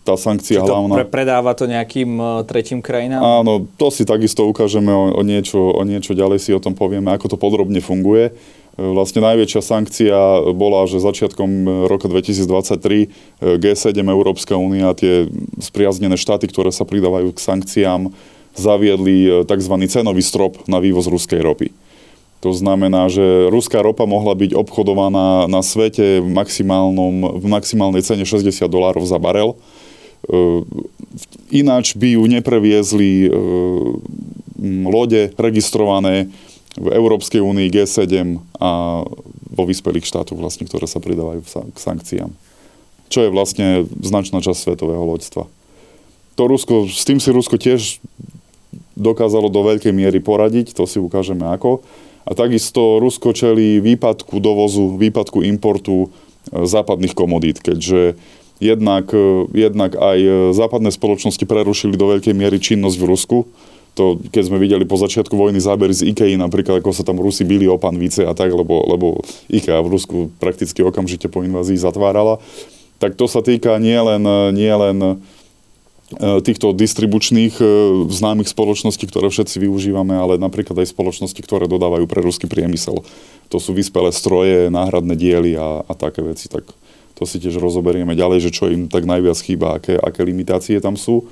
tá 0.00 0.16
sankcia 0.16 0.64
to 0.64 0.72
hlavná... 0.72 1.04
Pre, 1.04 1.12
predáva 1.12 1.52
to 1.52 1.68
nejakým 1.68 2.16
tretím 2.48 2.80
krajinám? 2.80 3.44
Áno, 3.44 3.68
to 3.76 3.92
si 3.92 4.08
takisto 4.08 4.48
ukážeme 4.48 4.88
o, 4.88 5.12
o, 5.12 5.20
niečo, 5.20 5.60
o 5.60 5.82
niečo 5.84 6.16
ďalej 6.16 6.40
si 6.40 6.56
o 6.56 6.62
tom 6.62 6.72
povieme, 6.72 7.12
ako 7.12 7.28
to 7.28 7.36
podrobne 7.36 7.84
funguje. 7.84 8.32
Vlastne 8.76 9.24
najväčšia 9.24 9.60
sankcia 9.60 10.16
bola, 10.52 10.84
že 10.84 11.00
začiatkom 11.00 11.84
roka 11.88 12.12
2023 12.12 13.40
G7 13.56 13.96
Európska 14.04 14.52
únia, 14.60 14.92
tie 14.92 15.32
spriaznené 15.64 16.20
štáty, 16.20 16.44
ktoré 16.44 16.68
sa 16.68 16.84
pridávajú 16.84 17.32
k 17.32 17.40
sankciám, 17.40 18.12
zaviedli 18.56 19.44
tzv. 19.44 19.74
cenový 19.86 20.24
strop 20.24 20.64
na 20.66 20.80
vývoz 20.80 21.06
ruskej 21.06 21.40
ropy. 21.44 21.70
To 22.44 22.52
znamená, 22.52 23.08
že 23.08 23.48
ruská 23.48 23.80
ropa 23.80 24.04
mohla 24.04 24.36
byť 24.36 24.52
obchodovaná 24.52 25.48
na 25.48 25.64
svete 25.64 26.20
v, 26.20 26.28
maximálnom, 26.28 27.40
v 27.40 27.46
maximálnej 27.48 28.04
cene 28.04 28.28
60 28.28 28.52
dolárov 28.68 29.02
za 29.08 29.16
barel. 29.16 29.56
Ináč 31.48 31.96
by 31.96 32.20
ju 32.20 32.22
nepreviezli 32.28 33.32
lode 34.84 35.32
registrované 35.40 36.28
v 36.76 36.86
Európskej 36.92 37.40
únii 37.40 37.72
G7 37.72 38.36
a 38.60 39.00
vo 39.56 39.64
vyspelých 39.64 40.04
štátoch, 40.04 40.36
vlastne, 40.36 40.68
ktoré 40.68 40.84
sa 40.84 41.00
pridávajú 41.00 41.40
k 41.72 41.78
sankciám. 41.80 42.30
Čo 43.08 43.24
je 43.24 43.30
vlastne 43.32 43.88
značná 44.04 44.44
časť 44.44 44.70
svetového 44.70 45.00
loďstva. 45.08 45.48
To 46.36 46.42
Rusko, 46.44 46.84
s 46.84 47.08
tým 47.08 47.16
si 47.16 47.32
Rusko 47.32 47.56
tiež 47.56 47.96
dokázalo 48.96 49.52
do 49.52 49.60
veľkej 49.62 49.92
miery 49.92 50.18
poradiť, 50.24 50.72
to 50.72 50.88
si 50.88 50.96
ukážeme 50.96 51.44
ako. 51.44 51.84
A 52.26 52.34
takisto 52.34 52.98
Rusko 52.98 53.30
čelí 53.36 53.78
výpadku 53.78 54.42
dovozu, 54.42 54.98
výpadku 54.98 55.46
importu 55.46 56.08
e, 56.50 56.66
západných 56.66 57.14
komodít, 57.14 57.62
keďže 57.62 58.18
jednak, 58.58 59.12
e, 59.14 59.46
jednak 59.54 59.94
aj 59.94 60.50
západné 60.56 60.90
spoločnosti 60.90 61.44
prerušili 61.46 61.94
do 61.94 62.16
veľkej 62.16 62.34
miery 62.34 62.58
činnosť 62.58 62.96
v 62.98 63.06
Rusku, 63.06 63.38
to, 63.96 64.20
keď 64.28 64.42
sme 64.52 64.60
videli 64.60 64.84
po 64.84 65.00
začiatku 65.00 65.32
vojny 65.32 65.56
zábery 65.56 65.96
z 65.96 66.12
IKEA, 66.12 66.36
napríklad 66.36 66.84
ako 66.84 66.92
sa 66.92 67.00
tam 67.00 67.16
Rusi 67.16 67.48
bili 67.48 67.64
o 67.64 67.80
panvice 67.80 68.28
a 68.28 68.36
tak, 68.36 68.52
lebo, 68.52 68.84
lebo 68.84 69.24
IKEA 69.48 69.80
v 69.80 69.88
Rusku 69.88 70.16
prakticky 70.36 70.84
okamžite 70.84 71.32
po 71.32 71.40
invázii 71.40 71.80
zatvárala, 71.80 72.36
tak 73.00 73.16
to 73.16 73.24
sa 73.24 73.40
týka 73.40 73.76
nielen 73.80 74.24
nie 74.52 74.68
len 74.68 74.98
e, 75.00 75.12
týchto 76.14 76.70
distribučných 76.70 77.58
e, 77.58 77.64
známych 78.06 78.46
spoločností, 78.46 79.10
ktoré 79.10 79.26
všetci 79.26 79.58
využívame, 79.58 80.14
ale 80.14 80.38
napríklad 80.38 80.78
aj 80.78 80.94
spoločnosti, 80.94 81.40
ktoré 81.42 81.66
dodávajú 81.66 82.06
pre 82.06 82.22
ruský 82.22 82.46
priemysel. 82.46 83.02
To 83.50 83.58
sú 83.58 83.74
vyspelé 83.74 84.14
stroje, 84.14 84.70
náhradné 84.70 85.18
diely 85.18 85.58
a, 85.58 85.82
a 85.82 85.92
také 85.98 86.22
veci. 86.22 86.46
Tak 86.46 86.62
to 87.18 87.22
si 87.26 87.42
tiež 87.42 87.58
rozoberieme 87.58 88.14
ďalej, 88.14 88.38
že 88.46 88.54
čo 88.54 88.70
im 88.70 88.86
tak 88.86 89.02
najviac 89.02 89.38
chýba, 89.42 89.82
aké, 89.82 89.98
aké 89.98 90.22
limitácie 90.22 90.78
tam 90.78 90.94
sú. 90.94 91.26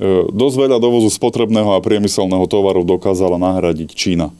E, 0.00 0.24
dosť 0.32 0.56
veľa 0.56 0.80
dovozu 0.80 1.12
spotrebného 1.12 1.76
a 1.76 1.84
priemyselného 1.84 2.48
tovaru 2.48 2.88
dokázala 2.88 3.36
nahradiť 3.36 3.92
Čína. 3.92 4.32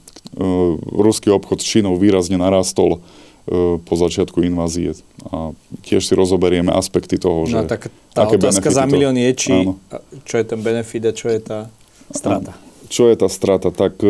Ruský 0.93 1.33
obchod 1.33 1.61
s 1.61 1.67
Čínou 1.69 1.97
výrazne 1.97 2.37
narastol 2.37 3.01
po 3.85 3.95
začiatku 3.97 4.45
invázie. 4.45 4.93
A 5.33 5.57
tiež 5.85 6.05
si 6.05 6.13
rozoberieme 6.13 6.69
aspekty 6.69 7.17
toho, 7.17 7.45
no 7.45 7.51
že... 7.51 7.57
No 7.57 7.65
tak 7.65 7.89
tá 8.13 8.29
aké 8.29 8.37
otázka 8.37 8.69
za 8.69 8.85
milión 8.85 9.17
je, 9.17 9.31
či, 9.33 9.53
áno. 9.53 9.81
čo 10.29 10.35
je 10.37 10.45
ten 10.45 10.61
benefit 10.61 11.03
a 11.09 11.13
čo 11.17 11.33
je 11.33 11.41
tá 11.41 11.59
strata. 12.13 12.53
Čo 12.89 13.09
je 13.09 13.17
tá 13.17 13.29
strata? 13.29 13.69
Tak 13.73 14.01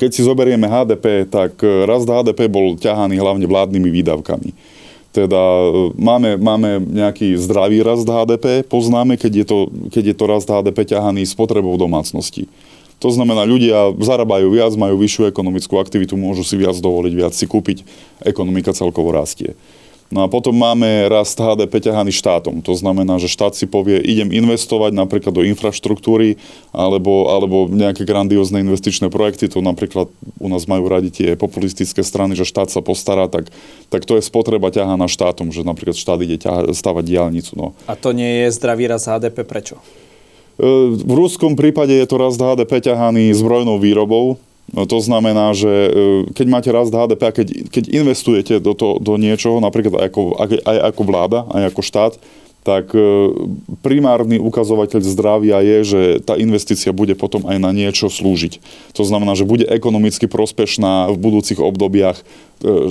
keď 0.00 0.10
si 0.12 0.24
zoberieme 0.24 0.64
HDP, 0.64 1.28
tak 1.28 1.60
rast 1.60 2.08
HDP 2.08 2.48
bol 2.48 2.80
ťahaný 2.80 3.20
hlavne 3.20 3.44
vládnymi 3.44 3.88
výdavkami 3.92 4.50
teda 5.12 5.36
e, 5.38 5.92
máme, 6.00 6.40
máme 6.40 6.80
nejaký 6.80 7.36
zdravý 7.36 7.84
rast 7.84 8.08
HDP, 8.08 8.64
poznáme, 8.64 9.20
keď 9.20 9.32
je, 9.44 9.46
to, 9.46 9.58
keď 9.92 10.04
je 10.12 10.16
to 10.16 10.24
rast 10.24 10.48
HDP 10.48 10.88
ťahaný 10.88 11.28
spotrebou 11.28 11.76
domácnosti. 11.76 12.48
To 13.02 13.10
znamená, 13.10 13.42
ľudia 13.42 13.90
zarábajú 13.98 14.54
viac, 14.54 14.72
majú 14.78 14.94
vyššiu 15.02 15.26
ekonomickú 15.34 15.74
aktivitu, 15.82 16.14
môžu 16.14 16.46
si 16.46 16.54
viac 16.54 16.78
dovoliť, 16.78 17.12
viac 17.18 17.34
si 17.34 17.50
kúpiť, 17.50 17.82
ekonomika 18.22 18.70
celkovo 18.70 19.10
rastie. 19.10 19.58
No 20.12 20.20
a 20.20 20.28
potom 20.28 20.52
máme 20.52 21.08
rast 21.08 21.40
HDP 21.40 21.88
ťahaný 21.88 22.12
štátom. 22.12 22.60
To 22.68 22.76
znamená, 22.76 23.16
že 23.16 23.32
štát 23.32 23.56
si 23.56 23.64
povie, 23.64 23.96
idem 23.96 24.28
investovať 24.28 24.92
napríklad 24.92 25.32
do 25.32 25.40
infraštruktúry 25.40 26.36
alebo, 26.68 27.32
alebo 27.32 27.64
nejaké 27.64 28.04
grandiózne 28.04 28.60
investičné 28.60 29.08
projekty. 29.08 29.48
To 29.48 29.64
napríklad 29.64 30.12
u 30.36 30.48
nás 30.52 30.68
majú 30.68 30.84
radi 30.84 31.08
tie 31.08 31.32
populistické 31.32 32.04
strany, 32.04 32.36
že 32.36 32.44
štát 32.44 32.68
sa 32.68 32.84
postará, 32.84 33.24
tak, 33.32 33.48
tak 33.88 34.04
to 34.04 34.20
je 34.20 34.22
spotreba 34.28 34.68
ťahaná 34.68 35.08
štátom, 35.08 35.48
že 35.48 35.64
napríklad 35.64 35.96
štát 35.96 36.20
ide 36.20 36.36
ťaha, 36.36 36.68
stavať 36.76 37.08
diálnicu. 37.08 37.56
No. 37.56 37.72
A 37.88 37.96
to 37.96 38.12
nie 38.12 38.44
je 38.44 38.52
zdravý 38.52 38.92
rast 38.92 39.08
HDP, 39.08 39.48
prečo? 39.48 39.80
E, 40.58 40.64
v 40.92 41.12
ruskom 41.12 41.56
prípade 41.56 41.92
je 41.92 42.06
to 42.08 42.20
rast 42.20 42.40
HDP 42.40 42.82
ťahaný 42.82 43.32
zbrojnou 43.32 43.80
výrobou, 43.80 44.40
No 44.72 44.88
to 44.88 45.04
znamená, 45.04 45.52
že 45.52 45.68
e, 45.68 45.90
keď 46.32 46.46
máte 46.48 46.70
rast 46.72 46.94
HDP 46.94 47.22
a 47.28 47.32
keď, 47.34 47.48
keď 47.68 47.84
investujete 47.92 48.54
do, 48.56 48.72
to, 48.72 48.96
do 49.02 49.20
niečoho, 49.20 49.60
napríklad 49.60 50.00
aj 50.00 50.06
ako, 50.08 50.22
aj 50.40 50.76
ako 50.94 51.02
vláda, 51.04 51.44
aj 51.52 51.62
ako 51.74 51.80
štát, 51.84 52.12
tak 52.62 52.94
e, 52.94 53.02
primárny 53.82 54.38
ukazovateľ 54.38 55.02
zdravia 55.02 55.58
je, 55.66 55.78
že 55.82 56.00
tá 56.22 56.38
investícia 56.38 56.94
bude 56.94 57.18
potom 57.18 57.42
aj 57.50 57.58
na 57.58 57.74
niečo 57.74 58.06
slúžiť. 58.06 58.62
To 58.94 59.02
znamená, 59.02 59.34
že 59.34 59.44
bude 59.44 59.66
ekonomicky 59.66 60.30
prospešná 60.30 61.10
v 61.10 61.16
budúcich 61.18 61.58
obdobiach, 61.58 62.22
e, 62.22 62.24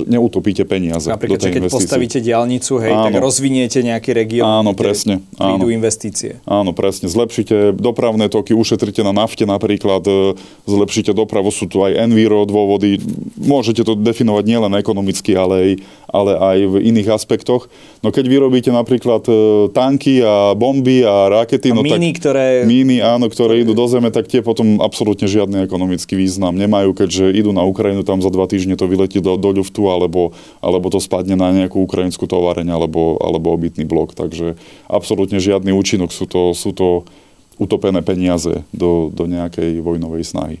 neutopíte 0.06 0.68
peniaze 0.68 1.08
Napríklad, 1.08 1.40
do 1.40 1.42
tej 1.42 1.48
že 1.48 1.54
keď 1.56 1.62
investície. 1.64 1.80
postavíte 1.88 2.18
diálnicu, 2.20 2.72
hej, 2.78 2.92
áno. 2.92 3.04
tak 3.08 3.14
rozviniete 3.18 3.78
nejaký 3.80 4.10
región, 4.12 4.44
áno, 4.44 4.76
presne, 4.76 5.24
áno. 5.40 5.64
investície. 5.72 6.44
Áno, 6.44 6.76
presne. 6.76 7.08
Zlepšíte 7.08 7.72
dopravné 7.76 8.28
toky, 8.28 8.52
ušetríte 8.52 9.00
na 9.00 9.16
nafte 9.16 9.48
napríklad, 9.48 10.04
e, 10.04 10.36
zlepšíte 10.68 11.16
dopravu, 11.16 11.48
sú 11.48 11.66
tu 11.66 11.80
aj 11.80 11.96
enviro 11.96 12.44
dôvody. 12.44 13.00
Môžete 13.40 13.82
to 13.82 13.96
definovať 13.96 14.44
nielen 14.44 14.72
ekonomicky, 14.76 15.32
ale 15.32 15.54
aj, 15.56 15.70
ale 16.12 16.32
aj 16.36 16.58
v 16.68 16.74
iných 16.92 17.08
aspektoch. 17.08 17.72
No 18.04 18.12
keď 18.12 18.28
vyrobíte 18.28 18.68
napríklad 18.68 19.24
tanky 19.72 20.20
a 20.20 20.52
bomby 20.52 21.06
a 21.06 21.32
rakety. 21.32 21.72
A 21.72 21.78
no 21.78 21.86
míny, 21.86 22.12
tak, 22.12 22.20
ktoré... 22.20 22.44
Míny, 22.68 23.00
áno, 23.00 23.30
ktoré 23.30 23.62
idú 23.62 23.72
do 23.72 23.86
zeme, 23.88 24.12
tak 24.12 24.28
tie 24.28 24.44
potom 24.44 24.82
absolútne 24.84 25.24
žiadny 25.30 25.64
ekonomický 25.64 26.18
význam 26.18 26.52
nemajú, 26.58 26.92
keďže 26.92 27.32
idú 27.32 27.54
na 27.54 27.64
Ukrajinu, 27.64 28.04
tam 28.04 28.20
za 28.20 28.28
dva 28.28 28.44
týždne 28.44 28.76
to 28.76 28.84
vyletí 28.90 29.22
do, 29.22 29.38
do 29.40 29.61
ľuftu, 29.62 29.86
alebo, 29.86 30.34
alebo 30.58 30.90
to 30.90 30.98
spadne 30.98 31.38
na 31.38 31.54
nejakú 31.54 31.78
ukrajinskú 31.86 32.26
továreň, 32.26 32.74
alebo, 32.74 33.22
alebo 33.22 33.54
obytný 33.54 33.86
blok. 33.86 34.18
Takže 34.18 34.58
absolútne 34.90 35.38
žiadny 35.38 35.70
účinok, 35.70 36.10
sú 36.10 36.26
to, 36.26 36.50
sú 36.50 36.74
to 36.74 37.06
utopené 37.62 38.02
peniaze 38.02 38.66
do, 38.74 39.14
do 39.14 39.30
nejakej 39.30 39.78
vojnovej 39.78 40.26
snahy. 40.26 40.58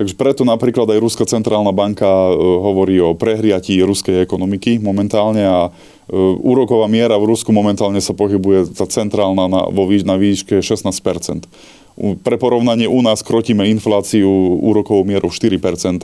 Takže 0.00 0.16
preto 0.16 0.48
napríklad 0.48 0.88
aj 0.88 1.02
Ruská 1.04 1.28
centrálna 1.28 1.76
banka 1.76 2.08
e, 2.08 2.32
hovorí 2.40 2.96
o 3.04 3.12
prehriatí 3.12 3.76
ruskej 3.84 4.24
ekonomiky 4.24 4.80
momentálne 4.80 5.44
a 5.44 5.68
e, 5.68 5.70
úroková 6.40 6.88
miera 6.88 7.20
v 7.20 7.28
Rusku 7.28 7.52
momentálne 7.52 8.00
sa 8.00 8.16
pohybuje 8.16 8.72
tá 8.72 8.88
centrálna 8.88 9.44
na, 9.44 9.68
vo, 9.68 9.84
na 9.84 10.16
výške 10.16 10.64
16 10.64 10.88
Pre 12.00 12.36
porovnanie 12.40 12.88
u 12.88 13.04
nás 13.04 13.20
krotíme 13.20 13.68
infláciu 13.68 14.28
úrokovou 14.64 15.04
mierou 15.04 15.28
4% 15.28 16.00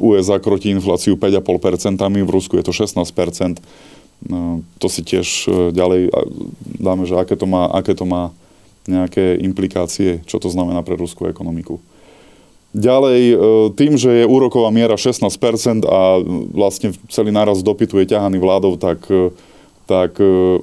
USA 0.00 0.36
krotí 0.36 0.68
infláciu 0.68 1.16
5,5% 1.16 1.96
v 2.04 2.30
Rusku 2.30 2.60
je 2.60 2.64
to 2.64 2.76
16% 2.76 3.56
no, 4.28 4.60
To 4.76 4.86
si 4.92 5.00
tiež 5.00 5.48
e, 5.48 5.72
ďalej 5.72 6.12
dáme, 6.76 7.08
že 7.08 7.16
aké 7.16 7.40
to 7.40 7.48
má, 7.48 7.72
aké 7.72 7.96
to 7.96 8.04
má 8.04 8.36
nejaké 8.88 9.36
implikácie, 9.42 10.22
čo 10.24 10.38
to 10.38 10.48
znamená 10.48 10.80
pre 10.86 10.94
ruskú 10.94 11.26
ekonomiku. 11.26 11.82
Ďalej, 12.76 13.22
e, 13.32 13.36
tým, 13.72 13.96
že 13.96 14.22
je 14.22 14.24
úroková 14.28 14.68
miera 14.68 15.00
16% 15.00 15.88
a 15.88 16.20
vlastne 16.52 16.92
celý 17.08 17.32
náraz 17.32 17.64
dopytu 17.64 17.96
je 18.02 18.12
ťahaný 18.12 18.36
vládou, 18.36 18.76
tak, 18.76 19.00
e, 19.08 19.32
tak 19.88 20.20
e, 20.20 20.60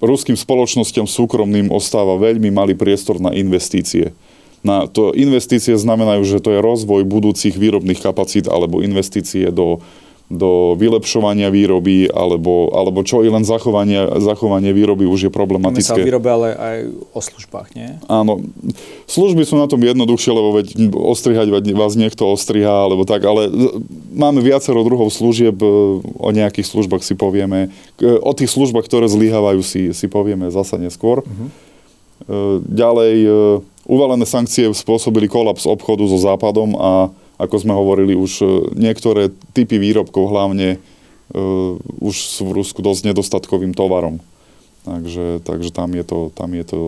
ruským 0.00 0.36
spoločnosťam 0.36 1.08
súkromným 1.08 1.72
ostáva 1.72 2.20
veľmi 2.20 2.52
malý 2.52 2.74
priestor 2.76 3.20
na 3.20 3.32
investície. 3.32 4.12
Na 4.66 4.90
to 4.90 5.14
investície 5.14 5.78
znamenajú, 5.78 6.26
že 6.26 6.42
to 6.42 6.50
je 6.52 6.64
rozvoj 6.64 7.06
budúcich 7.06 7.54
výrobných 7.54 8.02
kapacít 8.02 8.50
alebo 8.50 8.82
investície 8.82 9.48
do 9.54 9.78
do 10.26 10.74
vylepšovania 10.74 11.54
výroby, 11.54 12.10
alebo, 12.10 12.74
alebo 12.74 13.06
čo 13.06 13.22
i 13.22 13.30
len 13.30 13.46
zachovanie, 13.46 14.18
zachovanie 14.18 14.74
výroby 14.74 15.06
už 15.06 15.28
je 15.28 15.30
problematické. 15.30 15.94
My 15.94 16.02
sa 16.02 16.02
výrobe, 16.02 16.26
ale 16.26 16.48
aj 16.58 16.76
o 17.14 17.20
službách, 17.22 17.68
nie? 17.78 17.94
Áno. 18.10 18.42
Služby 19.06 19.46
sú 19.46 19.54
na 19.54 19.70
tom 19.70 19.78
jednoduchšie, 19.86 20.32
lebo 20.34 20.50
veď 20.58 20.66
ostrihať 20.90 21.46
vás 21.78 21.94
niekto 21.94 22.26
ostriha, 22.26 22.90
alebo 22.90 23.06
tak, 23.06 23.22
ale 23.22 23.46
máme 24.10 24.42
viacero 24.42 24.82
druhov 24.82 25.14
služieb, 25.14 25.54
e, 25.62 25.66
o 26.02 26.30
nejakých 26.34 26.74
službách 26.74 27.06
si 27.06 27.14
povieme. 27.14 27.70
O 28.02 28.34
tých 28.34 28.50
službách, 28.50 28.82
ktoré 28.90 29.06
zlyhávajú, 29.06 29.62
si, 29.62 29.94
si 29.94 30.06
povieme 30.10 30.50
zasa 30.50 30.74
neskôr. 30.74 31.22
Uh-huh. 31.22 31.48
Ďalej, 32.66 33.14
e, 33.22 33.30
uvalené 33.86 34.26
sankcie 34.26 34.66
spôsobili 34.74 35.30
kolaps 35.30 35.70
obchodu 35.70 36.02
so 36.10 36.18
Západom 36.18 36.74
a 36.74 36.90
ako 37.36 37.56
sme 37.60 37.72
hovorili, 37.76 38.16
už 38.16 38.32
e, 38.40 38.46
niektoré 38.76 39.32
typy 39.52 39.76
výrobkov 39.76 40.32
hlavne 40.32 40.80
uh, 40.80 41.76
už 42.00 42.16
sú 42.16 42.48
v 42.48 42.62
Rusku 42.62 42.80
dosť 42.80 43.12
nedostatkovým 43.12 43.74
tovarom. 43.76 44.22
Takže, 44.86 45.42
takže 45.42 45.74
tam, 45.74 45.90
je 45.98 46.04
to, 46.06 46.18
tam 46.32 46.54
je 46.54 46.64
to 46.64 46.80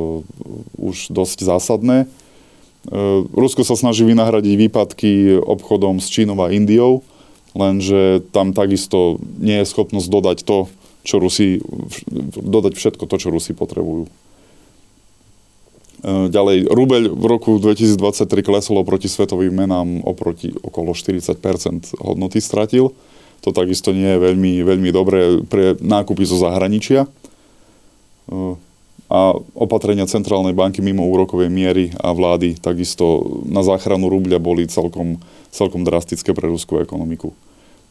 už 0.78 1.11
dosť 1.11 1.43
zásadné. 1.43 2.07
Rusko 3.35 3.67
sa 3.67 3.75
snaží 3.75 4.07
vynahradiť 4.07 4.55
výpadky 4.55 5.35
obchodom 5.43 5.99
s 5.99 6.07
Čínou 6.07 6.38
a 6.38 6.55
Indiou, 6.55 7.02
lenže 7.59 8.23
tam 8.31 8.55
takisto 8.55 9.19
nie 9.43 9.59
je 9.61 9.67
schopnosť 9.67 10.09
dodať 10.09 10.38
to, 10.47 10.71
čo 11.02 11.19
Rusi, 11.19 11.59
dodať 12.38 12.78
všetko 12.78 13.05
to, 13.11 13.17
čo 13.19 13.35
Rusi 13.35 13.50
potrebujú. 13.50 14.07
Ďalej, 16.07 16.71
rubeľ 16.71 17.02
v 17.11 17.25
roku 17.26 17.59
2023 17.59 18.47
klesol 18.47 18.78
oproti 18.78 19.11
svetovým 19.11 19.50
menám 19.50 19.99
oproti 20.07 20.55
okolo 20.55 20.95
40% 20.95 21.99
hodnoty 21.99 22.38
stratil. 22.38 22.95
To 23.43 23.50
takisto 23.50 23.90
nie 23.90 24.07
je 24.07 24.19
veľmi, 24.19 24.62
veľmi 24.62 24.90
dobré 24.95 25.43
pre 25.43 25.75
nákupy 25.78 26.23
zo 26.23 26.38
zahraničia. 26.38 27.11
A 29.09 29.21
opatrenia 29.57 30.05
centrálnej 30.05 30.52
banky 30.52 30.85
mimo 30.85 31.02
úrokovej 31.09 31.49
miery 31.49 31.90
a 31.97 32.12
vlády 32.12 32.61
takisto 32.61 33.25
na 33.49 33.64
záchranu 33.64 34.07
rubľa 34.12 34.38
boli 34.38 34.69
celkom, 34.69 35.19
celkom 35.49 35.83
drastické 35.83 36.31
pre 36.37 36.47
ruskú 36.47 36.78
ekonomiku. 36.78 37.33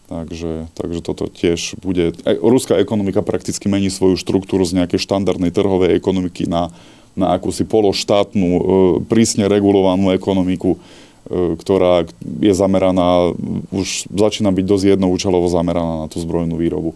Takže, 0.07 0.71
takže 0.71 0.99
toto 1.03 1.27
tiež 1.27 1.75
bude... 1.83 2.15
E, 2.23 2.39
ruská 2.39 2.79
ekonomika 2.79 3.19
prakticky 3.19 3.67
mení 3.67 3.91
svoju 3.91 4.15
štruktúru 4.15 4.63
z 4.63 4.79
nejakej 4.79 5.03
štandardnej 5.03 5.51
trhovej 5.51 5.99
ekonomiky 5.99 6.47
na 6.47 6.71
na 7.17 7.33
akúsi 7.33 7.65
pološtátnu, 7.65 8.47
e, 8.47 8.61
prísne 9.09 9.49
regulovanú 9.49 10.13
ekonomiku, 10.13 10.77
e, 10.77 11.57
ktorá 11.57 12.05
je 12.21 12.53
zameraná, 12.53 13.33
už 13.73 14.05
začína 14.13 14.53
byť 14.53 14.65
dosť 14.69 14.85
jednoučelovo 14.95 15.49
zameraná 15.49 16.05
na 16.05 16.07
tú 16.07 16.21
zbrojnú 16.21 16.55
výrobu. 16.55 16.93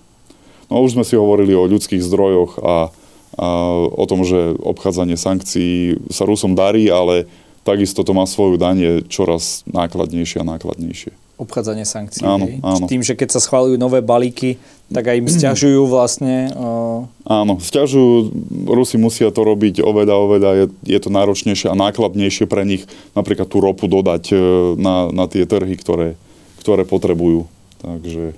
No 0.69 0.85
už 0.85 0.95
sme 0.95 1.03
si 1.03 1.19
hovorili 1.19 1.57
o 1.57 1.67
ľudských 1.67 1.99
zdrojoch 1.99 2.61
a, 2.61 2.93
a 3.35 3.47
o 3.91 4.05
tom, 4.07 4.23
že 4.23 4.55
obchádzanie 4.61 5.19
sankcií 5.19 5.99
sa 6.13 6.23
Rusom 6.23 6.55
darí, 6.55 6.87
ale 6.87 7.27
takisto 7.67 8.05
to 8.05 8.15
má 8.15 8.23
svoju 8.23 8.55
danie 8.55 9.03
čoraz 9.09 9.67
nákladnejšie 9.67 10.45
a 10.45 10.49
nákladnejšie 10.55 11.11
obchádzanie 11.41 11.89
sankcií. 11.89 12.21
Áno, 12.21 12.45
áno. 12.61 12.85
Tým, 12.85 13.01
že 13.01 13.17
keď 13.17 13.33
sa 13.33 13.41
schválujú 13.41 13.81
nové 13.81 14.05
balíky, 14.05 14.61
tak 14.93 15.09
aj 15.09 15.17
im 15.17 15.27
stiažujú 15.27 15.89
vlastne. 15.89 16.53
Uh... 16.53 17.09
Áno, 17.25 17.57
stiažujú, 17.57 18.29
Rusi 18.69 19.01
musia 19.01 19.33
to 19.33 19.41
robiť 19.41 19.81
oveľa, 19.81 20.15
oveľa, 20.15 20.51
je, 20.61 20.65
je 20.85 20.99
to 21.01 21.09
náročnejšie 21.09 21.71
a 21.71 21.79
nákladnejšie 21.79 22.45
pre 22.45 22.61
nich 22.61 22.85
napríklad 23.17 23.49
tú 23.49 23.63
ropu 23.63 23.89
dodať 23.89 24.23
e, 24.29 24.35
na, 24.77 25.09
na 25.09 25.25
tie 25.25 25.47
trhy, 25.47 25.73
ktoré, 25.79 26.19
ktoré 26.61 26.85
potrebujú. 26.85 27.49
Takže 27.81 28.37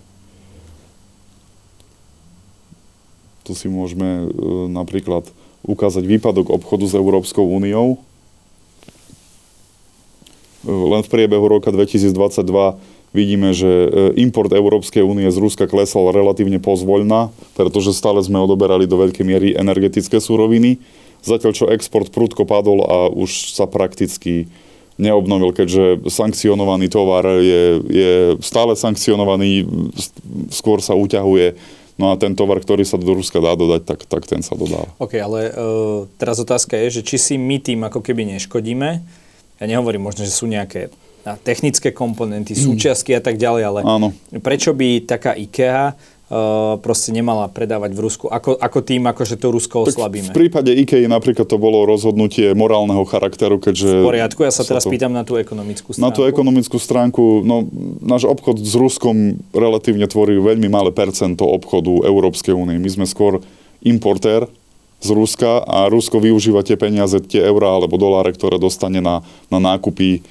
tu 3.43 3.51
si 3.51 3.67
môžeme 3.67 4.23
uh, 4.23 4.71
napríklad 4.71 5.27
ukázať 5.67 6.03
výpadok 6.07 6.51
obchodu 6.51 6.87
s 6.87 6.95
Európskou 6.95 7.43
úniou. 7.43 7.99
Len 10.63 11.03
v 11.03 11.11
priebehu 11.11 11.43
roka 11.43 11.71
2022 11.75 12.15
Vidíme, 13.13 13.53
že 13.53 13.69
e, 13.69 13.87
import 14.25 14.49
Európskej 14.49 15.05
únie 15.05 15.29
z 15.29 15.37
Ruska 15.37 15.69
klesal 15.69 16.09
relatívne 16.09 16.57
pozvoľna, 16.57 17.29
pretože 17.53 17.93
stále 17.93 18.17
sme 18.25 18.41
odoberali 18.41 18.89
do 18.89 18.97
veľkej 18.97 19.21
miery 19.21 19.47
energetické 19.53 20.17
súroviny, 20.17 20.81
zatiaľ 21.21 21.53
čo 21.53 21.69
export 21.69 22.09
prudko 22.09 22.49
padol 22.49 22.81
a 22.81 23.13
už 23.13 23.53
sa 23.53 23.69
prakticky 23.69 24.49
neobnovil, 24.97 25.53
keďže 25.53 26.09
sankcionovaný 26.09 26.89
tovar 26.89 27.25
je, 27.25 27.63
je 27.85 28.13
stále 28.41 28.73
sankcionovaný, 28.73 29.65
skôr 30.49 30.81
sa 30.81 30.97
uťahuje. 30.97 31.53
No 32.01 32.09
a 32.09 32.17
ten 32.17 32.33
tovar, 32.33 32.57
ktorý 32.57 32.81
sa 32.81 32.97
do 32.97 33.13
Ruska 33.13 33.37
dá 33.37 33.53
dodať, 33.53 33.85
tak, 33.85 33.99
tak 34.09 34.25
ten 34.25 34.41
sa 34.41 34.57
dodá. 34.57 34.89
OK, 34.97 35.13
ale 35.21 35.53
uh, 35.53 36.09
teraz 36.17 36.41
otázka 36.41 36.73
je, 36.81 37.01
že 37.01 37.05
či 37.05 37.17
si 37.21 37.35
my 37.37 37.61
tým 37.61 37.85
ako 37.85 38.01
keby 38.01 38.25
neškodíme. 38.33 38.89
Ja 39.61 39.65
nehovorím 39.69 40.09
možno, 40.09 40.25
že 40.25 40.33
sú 40.33 40.49
nejaké 40.49 40.89
na 41.23 41.39
technické 41.39 41.95
komponenty, 41.95 42.51
súčiastky 42.51 43.15
a 43.15 43.21
tak 43.23 43.39
ďalej, 43.39 43.63
ale 43.63 43.79
Áno. 43.87 44.07
prečo 44.43 44.75
by 44.75 45.07
taká 45.07 45.31
IKEA 45.39 45.95
uh, 45.95 46.75
proste 46.83 47.15
nemala 47.15 47.47
predávať 47.47 47.95
v 47.95 47.99
Rusku, 48.03 48.25
ako, 48.27 48.59
ako 48.59 48.79
tým, 48.83 49.07
akože 49.07 49.39
to 49.39 49.47
Rusko 49.55 49.87
oslabíme. 49.87 50.35
V 50.35 50.35
prípade 50.35 50.75
IKEA 50.75 51.07
napríklad 51.07 51.47
to 51.47 51.55
bolo 51.55 51.87
rozhodnutie 51.87 52.51
morálneho 52.51 53.07
charakteru, 53.07 53.55
keďže... 53.55 54.03
V 54.03 54.11
poriadku, 54.11 54.43
ja 54.43 54.51
sa 54.51 54.67
teraz 54.67 54.83
to, 54.83 54.91
pýtam 54.91 55.15
na 55.15 55.23
tú 55.23 55.39
ekonomickú 55.39 55.95
stránku. 55.95 56.03
Na 56.03 56.11
tú 56.11 56.27
ekonomickú 56.27 56.75
stránku, 56.75 57.23
no 57.47 57.71
náš 58.03 58.27
obchod 58.27 58.59
s 58.59 58.75
Ruskom 58.75 59.39
relatívne 59.55 60.03
tvorí 60.11 60.35
veľmi 60.35 60.67
malé 60.67 60.91
percento 60.91 61.47
obchodu 61.47 62.03
Európskej 62.03 62.51
únie. 62.51 62.75
My 62.83 62.91
sme 62.91 63.07
skôr 63.07 63.39
importér 63.79 64.51
z 65.03 65.09
Ruska 65.11 65.63
a 65.63 65.91
Rusko 65.91 66.19
využíva 66.19 66.63
tie 66.63 66.79
peniaze, 66.79 67.19
tie 67.23 67.43
eurá 67.43 67.75
alebo 67.75 67.99
doláre, 67.99 68.31
ktoré 68.31 68.55
dostane 68.55 69.03
na, 69.03 69.19
na 69.51 69.59
nákupy 69.59 70.23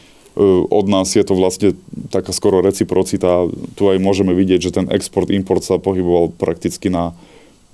od 0.72 0.86
nás 0.88 1.12
je 1.12 1.20
to 1.20 1.36
vlastne 1.36 1.76
taká 2.08 2.32
skoro 2.32 2.64
reciprocita. 2.64 3.48
Tu 3.76 3.82
aj 3.84 4.00
môžeme 4.00 4.32
vidieť, 4.32 4.60
že 4.64 4.74
ten 4.74 4.86
export-import 4.88 5.60
sa 5.60 5.76
pohyboval 5.76 6.32
prakticky 6.32 6.88
na, 6.88 7.12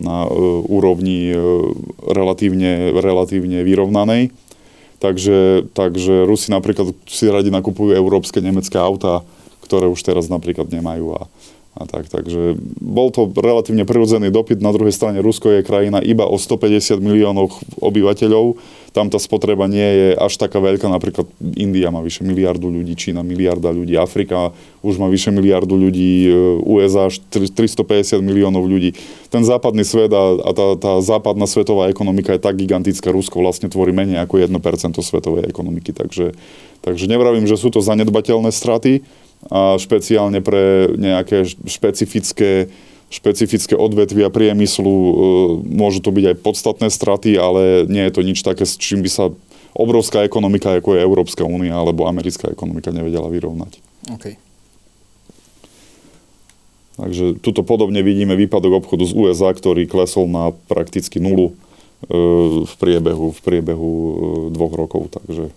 na 0.02 0.26
úrovni 0.66 1.30
relatívne, 2.02 2.90
relatívne 2.98 3.62
vyrovnanej. 3.62 4.34
Takže, 4.98 5.70
takže 5.78 6.26
Rusi 6.26 6.50
napríklad 6.50 6.90
si 7.06 7.30
radi 7.30 7.54
nakupujú 7.54 7.94
európske, 7.94 8.42
nemecké 8.42 8.74
autá, 8.82 9.22
ktoré 9.62 9.86
už 9.86 10.02
teraz 10.02 10.26
napríklad 10.26 10.66
nemajú. 10.66 11.14
A, 11.14 11.30
a 11.78 11.86
tak, 11.86 12.10
takže 12.10 12.58
bol 12.82 13.14
to 13.14 13.30
relatívne 13.30 13.86
prirodzený 13.86 14.34
dopyt. 14.34 14.58
Na 14.58 14.74
druhej 14.74 14.90
strane 14.90 15.22
Rusko 15.22 15.54
je 15.54 15.62
krajina 15.62 16.02
iba 16.02 16.26
o 16.26 16.34
150 16.34 16.98
miliónov 16.98 17.54
obyvateľov. 17.78 18.58
Tam 18.90 19.06
tá 19.06 19.22
spotreba 19.22 19.70
nie 19.70 19.86
je 19.86 20.08
až 20.18 20.42
taká 20.42 20.58
veľká. 20.58 20.90
Napríklad 20.90 21.30
India 21.54 21.94
má 21.94 22.02
vyše 22.02 22.26
miliardu 22.26 22.66
ľudí, 22.66 22.98
Čína 22.98 23.22
miliarda 23.22 23.70
ľudí, 23.70 23.94
Afrika 23.94 24.50
už 24.82 24.98
má 24.98 25.06
vyše 25.06 25.30
miliardu 25.30 25.78
ľudí, 25.78 26.26
e, 26.26 26.30
USA 26.66 27.06
až 27.06 27.22
350 27.30 28.18
miliónov 28.26 28.66
ľudí. 28.66 28.98
Ten 29.30 29.46
západný 29.46 29.86
svet 29.86 30.10
a, 30.10 30.34
a 30.34 30.50
tá, 30.50 30.66
tá 30.74 30.92
západná 30.98 31.46
svetová 31.46 31.86
ekonomika 31.86 32.34
je 32.34 32.42
tak 32.42 32.58
gigantická. 32.58 33.14
Rusko 33.14 33.38
vlastne 33.38 33.70
tvorí 33.70 33.94
menej 33.94 34.18
ako 34.18 34.42
1% 34.42 34.98
svetovej 34.98 35.46
ekonomiky. 35.46 35.94
Takže, 35.94 36.34
takže 36.82 37.06
nevravím, 37.06 37.46
že 37.46 37.54
sú 37.54 37.70
to 37.70 37.78
zanedbateľné 37.78 38.50
straty 38.50 39.06
a 39.46 39.78
špeciálne 39.78 40.42
pre 40.42 40.90
nejaké 40.98 41.46
špecifické, 41.46 42.66
špecifické 43.06 43.78
odvetvia 43.78 44.26
priemyslu 44.34 44.90
e, 44.90 45.12
môžu 45.62 46.02
to 46.02 46.10
byť 46.10 46.24
aj 46.34 46.36
podstatné 46.42 46.88
straty, 46.90 47.38
ale 47.38 47.86
nie 47.86 48.02
je 48.10 48.12
to 48.18 48.26
nič 48.26 48.42
také, 48.42 48.66
s 48.66 48.74
čím 48.74 49.06
by 49.06 49.10
sa 49.10 49.30
obrovská 49.78 50.26
ekonomika, 50.26 50.74
ako 50.74 50.98
je 50.98 51.06
Európska 51.06 51.46
únia 51.46 51.78
alebo 51.78 52.10
americká 52.10 52.50
ekonomika, 52.50 52.90
nevedela 52.90 53.30
vyrovnať. 53.30 53.78
Okay. 54.18 54.34
Takže 56.98 57.38
tuto 57.38 57.62
podobne 57.62 58.02
vidíme 58.02 58.34
výpadok 58.34 58.82
obchodu 58.82 59.06
z 59.06 59.14
USA, 59.14 59.54
ktorý 59.54 59.86
klesol 59.86 60.26
na 60.26 60.50
prakticky 60.66 61.22
nulu 61.22 61.54
e, 61.54 62.16
v 62.66 62.74
priebehu, 62.74 63.30
v 63.30 63.40
priebehu 63.40 63.92
e, 63.94 64.12
dvoch 64.50 64.74
rokov, 64.74 65.14
takže 65.14 65.54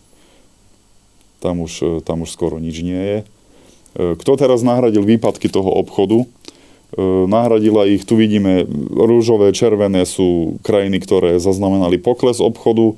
tam 1.41 1.65
už, 1.65 2.05
tam 2.05 2.21
už 2.21 2.29
skoro 2.29 2.61
nič 2.61 2.85
nie 2.85 3.01
je. 3.01 3.19
E, 3.95 4.15
kto 4.15 4.39
teraz 4.39 4.63
nahradil 4.63 5.03
výpadky 5.03 5.51
toho 5.51 5.67
obchodu? 5.67 6.23
E, 6.23 6.27
nahradila 7.27 7.87
ich, 7.87 8.07
tu 8.07 8.15
vidíme, 8.15 8.63
rúžové, 8.91 9.51
červené 9.51 10.07
sú 10.07 10.59
krajiny, 10.63 11.03
ktoré 11.03 11.39
zaznamenali 11.39 11.99
pokles 11.99 12.39
obchodu 12.39 12.95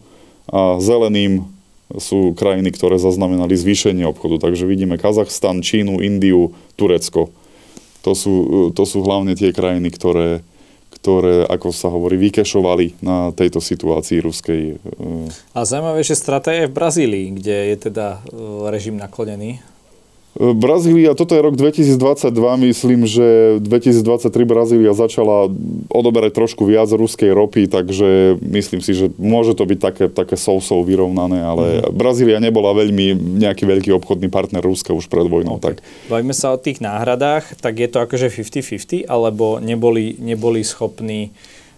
a 0.50 0.78
zeleným 0.78 1.50
sú 1.94 2.34
krajiny, 2.34 2.74
ktoré 2.74 2.98
zaznamenali 2.98 3.54
zvýšenie 3.54 4.06
obchodu. 4.10 4.50
Takže 4.50 4.66
vidíme 4.66 4.98
Kazachstan, 4.98 5.62
Čínu, 5.62 6.02
Indiu, 6.02 6.54
Turecko. 6.78 7.30
To 8.06 8.14
sú, 8.14 8.34
e, 8.34 8.48
to 8.78 8.84
sú 8.86 9.02
hlavne 9.02 9.34
tie 9.34 9.50
krajiny, 9.50 9.90
ktoré, 9.90 10.46
ktoré, 10.94 11.50
ako 11.50 11.74
sa 11.74 11.90
hovorí, 11.90 12.22
vykešovali 12.22 13.02
na 13.02 13.34
tejto 13.34 13.58
situácii 13.58 14.22
ruskej. 14.22 14.78
A 15.58 15.66
zaujímavé, 15.66 16.06
že 16.06 16.14
strata 16.14 16.54
je 16.54 16.70
v 16.70 16.76
Brazílii, 16.78 17.28
kde 17.42 17.56
je 17.74 17.78
teda 17.90 18.22
režim 18.70 18.96
naklonený 19.02 19.73
Brazília, 20.34 21.14
toto 21.14 21.38
je 21.38 21.46
rok 21.46 21.54
2022, 21.54 22.34
myslím, 22.66 23.06
že 23.06 23.62
2023 23.62 24.34
Brazília 24.50 24.90
začala 24.98 25.46
odoberať 25.94 26.34
trošku 26.34 26.66
viac 26.66 26.90
ruskej 26.90 27.30
ropy, 27.30 27.70
takže 27.70 28.42
myslím 28.42 28.82
si, 28.82 28.98
že 28.98 29.14
môže 29.22 29.54
to 29.54 29.70
byť 29.70 29.80
také, 29.80 30.06
také 30.10 30.34
sousov 30.34 30.90
vyrovnané, 30.90 31.38
ale 31.38 31.66
mm. 31.86 31.94
Brazília 31.94 32.42
nebola 32.42 32.74
veľmi 32.74 33.14
nejaký 33.46 33.70
veľký 33.70 33.94
obchodný 33.94 34.34
partner 34.34 34.66
Ruska 34.66 34.90
už 34.98 35.06
pred 35.06 35.30
vojnou. 35.30 35.62
Tak. 35.62 35.86
Bavíme 36.10 36.34
sa 36.34 36.50
o 36.50 36.58
tých 36.58 36.82
náhradách, 36.82 37.62
tak 37.62 37.78
je 37.78 37.86
to 37.94 38.02
akože 38.02 38.34
50-50, 38.34 39.06
alebo 39.06 39.62
neboli, 39.62 40.18
neboli 40.18 40.66
schopní 40.66 41.30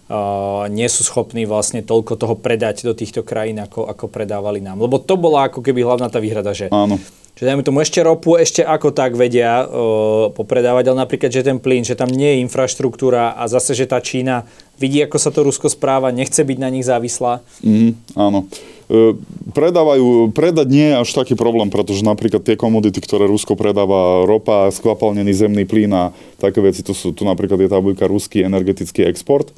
uh, 0.08 0.64
nie 0.72 0.88
sú 0.88 1.04
schopní 1.04 1.44
vlastne 1.44 1.84
toľko 1.84 2.16
toho 2.16 2.34
predať 2.40 2.88
do 2.88 2.96
týchto 2.96 3.20
krajín, 3.20 3.60
ako, 3.60 3.84
ako 3.84 4.08
predávali 4.08 4.64
nám. 4.64 4.80
Lebo 4.80 4.96
to 4.96 5.20
bola 5.20 5.52
ako 5.52 5.60
keby 5.60 5.84
hlavná 5.84 6.08
tá 6.08 6.24
výhrada, 6.24 6.56
že 6.56 6.72
Áno. 6.72 6.96
Že 7.36 7.44
dajme 7.44 7.60
tomu 7.60 7.84
ešte 7.84 8.00
ropu, 8.00 8.40
ešte 8.40 8.64
ako 8.64 8.96
tak 8.96 9.12
vedia 9.12 9.60
uh, 9.60 10.32
popredávať, 10.32 10.88
ale 10.88 11.04
napríklad, 11.04 11.28
že 11.28 11.44
ten 11.44 11.60
plyn, 11.60 11.84
že 11.84 11.92
tam 11.92 12.08
nie 12.08 12.40
je 12.40 12.42
infraštruktúra 12.48 13.36
a 13.36 13.44
zase, 13.44 13.76
že 13.76 13.84
tá 13.84 14.00
Čína 14.00 14.48
vidí, 14.80 15.04
ako 15.04 15.20
sa 15.20 15.28
to 15.28 15.44
Rusko 15.44 15.68
správa, 15.68 16.08
nechce 16.16 16.40
byť 16.40 16.56
na 16.56 16.72
nich 16.72 16.88
závislá. 16.88 17.44
Mm, 17.60 17.92
áno. 18.16 18.48
E, 18.88 19.12
predávajú, 19.52 20.32
predať 20.32 20.68
nie 20.72 20.96
je 20.96 21.00
až 21.04 21.12
taký 21.12 21.36
problém, 21.36 21.68
pretože 21.68 22.08
napríklad 22.08 22.40
tie 22.40 22.56
komodity, 22.56 23.04
ktoré 23.04 23.28
Rusko 23.28 23.52
predáva, 23.52 24.24
ropa, 24.24 24.72
skvapalnený 24.72 25.36
zemný 25.36 25.68
plyn 25.68 25.92
a 25.92 26.04
také 26.40 26.64
veci, 26.64 26.80
to 26.80 26.96
sú, 26.96 27.12
tu 27.12 27.28
napríklad 27.28 27.60
je 27.60 27.68
tabuľka 27.68 28.08
ruský 28.08 28.48
energetický 28.48 29.04
export, 29.04 29.52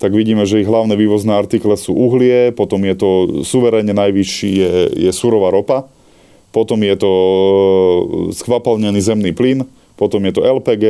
tak 0.00 0.16
vidíme, 0.16 0.48
že 0.48 0.64
ich 0.64 0.70
hlavné 0.70 0.96
vývozné 0.96 1.36
artikle 1.36 1.76
sú 1.76 1.92
uhlie, 1.92 2.56
potom 2.56 2.80
je 2.88 2.94
to 2.96 3.10
suverénne 3.44 3.92
najvyšší 3.92 4.50
je, 4.56 4.72
je 4.96 5.10
surová 5.12 5.52
ropa, 5.52 5.90
potom 6.50 6.80
je 6.80 6.94
to 6.96 7.12
e, 7.12 8.02
skvapalnený 8.32 9.00
zemný 9.00 9.32
plyn, 9.32 9.68
potom 9.98 10.22
je 10.22 10.32
to 10.32 10.46
LPG, 10.46 10.84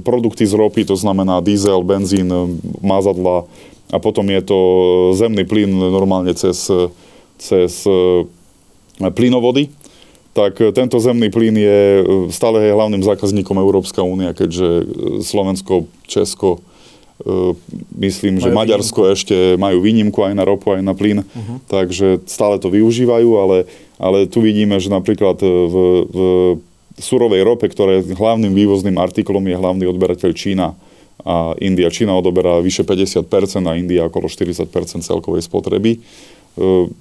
produkty 0.00 0.48
z 0.48 0.56
ropy, 0.56 0.88
to 0.88 0.96
znamená 0.96 1.44
diesel, 1.44 1.84
benzín, 1.84 2.32
mazadla 2.80 3.44
a 3.92 3.96
potom 4.00 4.24
je 4.32 4.40
to 4.42 4.58
zemný 5.12 5.44
plyn 5.44 5.68
normálne 5.70 6.32
cez, 6.32 6.66
cez 7.36 7.72
e, 7.84 8.24
plynovody. 9.12 9.68
Tak 10.32 10.60
tento 10.76 11.00
zemný 11.00 11.32
plyn 11.32 11.56
je 11.56 11.80
stále 12.28 12.68
je 12.68 12.76
hlavným 12.76 13.00
zákazníkom 13.00 13.56
Európska 13.56 14.04
únia, 14.04 14.36
keďže 14.36 14.84
Slovensko, 15.24 15.88
Česko, 16.04 16.60
e, 17.24 17.56
myslím, 17.96 18.40
že 18.40 18.52
Majú 18.52 18.56
Maďarsko 18.56 19.00
ešte 19.12 19.36
majú 19.56 19.80
výnimku 19.80 20.20
aj 20.20 20.34
na 20.36 20.44
ropu, 20.44 20.76
aj 20.76 20.84
na 20.84 20.92
plyn, 20.92 21.24
Mhm. 21.24 21.68
takže 21.68 22.24
stále 22.24 22.56
to 22.60 22.68
využívajú, 22.68 23.30
ale, 23.36 23.68
ale 23.96 24.28
tu 24.28 24.44
vidíme, 24.44 24.76
že 24.76 24.92
napríklad 24.92 25.40
v, 25.40 25.74
v 26.04 26.20
surovej 27.00 27.44
rope, 27.44 27.68
ktoré 27.68 28.04
hlavným 28.04 28.52
vývozným 28.52 28.96
artiklom, 28.96 29.44
je 29.44 29.56
hlavný 29.56 29.84
odberateľ 29.88 30.32
Čína 30.32 30.76
a 31.24 31.56
India. 31.60 31.92
Čína 31.92 32.16
odoberá 32.16 32.60
vyše 32.60 32.84
50% 32.84 33.24
a 33.64 33.76
India 33.76 34.08
okolo 34.08 34.28
40% 34.28 34.68
celkovej 35.00 35.44
spotreby. 35.44 35.96
E, 35.96 35.98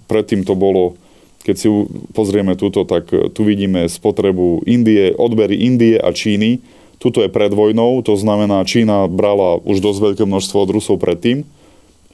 Predtým 0.08 0.48
to 0.48 0.56
bolo, 0.56 0.96
keď 1.44 1.56
si 1.56 1.68
pozrieme 2.16 2.56
túto, 2.56 2.88
tak 2.88 3.12
e, 3.12 3.28
tu 3.32 3.44
vidíme 3.44 3.88
spotrebu 3.88 4.64
Indie, 4.68 5.12
odbery 5.16 5.60
Indie 5.60 6.00
a 6.00 6.12
Číny. 6.16 6.64
Tuto 6.96 7.20
je 7.22 7.30
pred 7.30 7.52
vojnou, 7.52 8.00
to 8.02 8.16
znamená, 8.16 8.64
Čína 8.64 9.12
brala 9.12 9.60
už 9.62 9.84
dosť 9.84 10.00
veľké 10.00 10.24
množstvo 10.24 10.58
od 10.64 10.70
Rusov 10.72 10.98
predtým. 11.04 11.44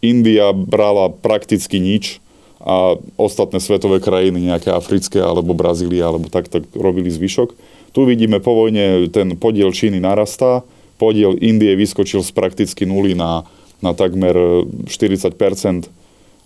India 0.02 0.50
brala 0.52 1.14
prakticky 1.14 1.78
nič 1.78 2.18
a 2.62 2.94
ostatné 3.18 3.58
svetové 3.58 3.98
krajiny, 3.98 4.54
nejaké 4.54 4.70
africké 4.70 5.18
alebo 5.18 5.58
Brazília, 5.58 6.08
alebo 6.10 6.30
tak, 6.30 6.46
tak 6.46 6.64
robili 6.78 7.10
zvyšok. 7.10 7.50
Tu 7.92 8.00
vidíme 8.06 8.38
po 8.38 8.54
vojne 8.54 9.10
ten 9.10 9.34
podiel 9.36 9.74
Číny 9.74 9.98
narastá, 9.98 10.62
podiel 11.02 11.36
Indie 11.42 11.74
vyskočil 11.74 12.22
z 12.22 12.32
prakticky 12.32 12.86
nuly 12.86 13.18
na, 13.18 13.44
na 13.82 13.98
takmer 13.98 14.38
40 14.86 15.34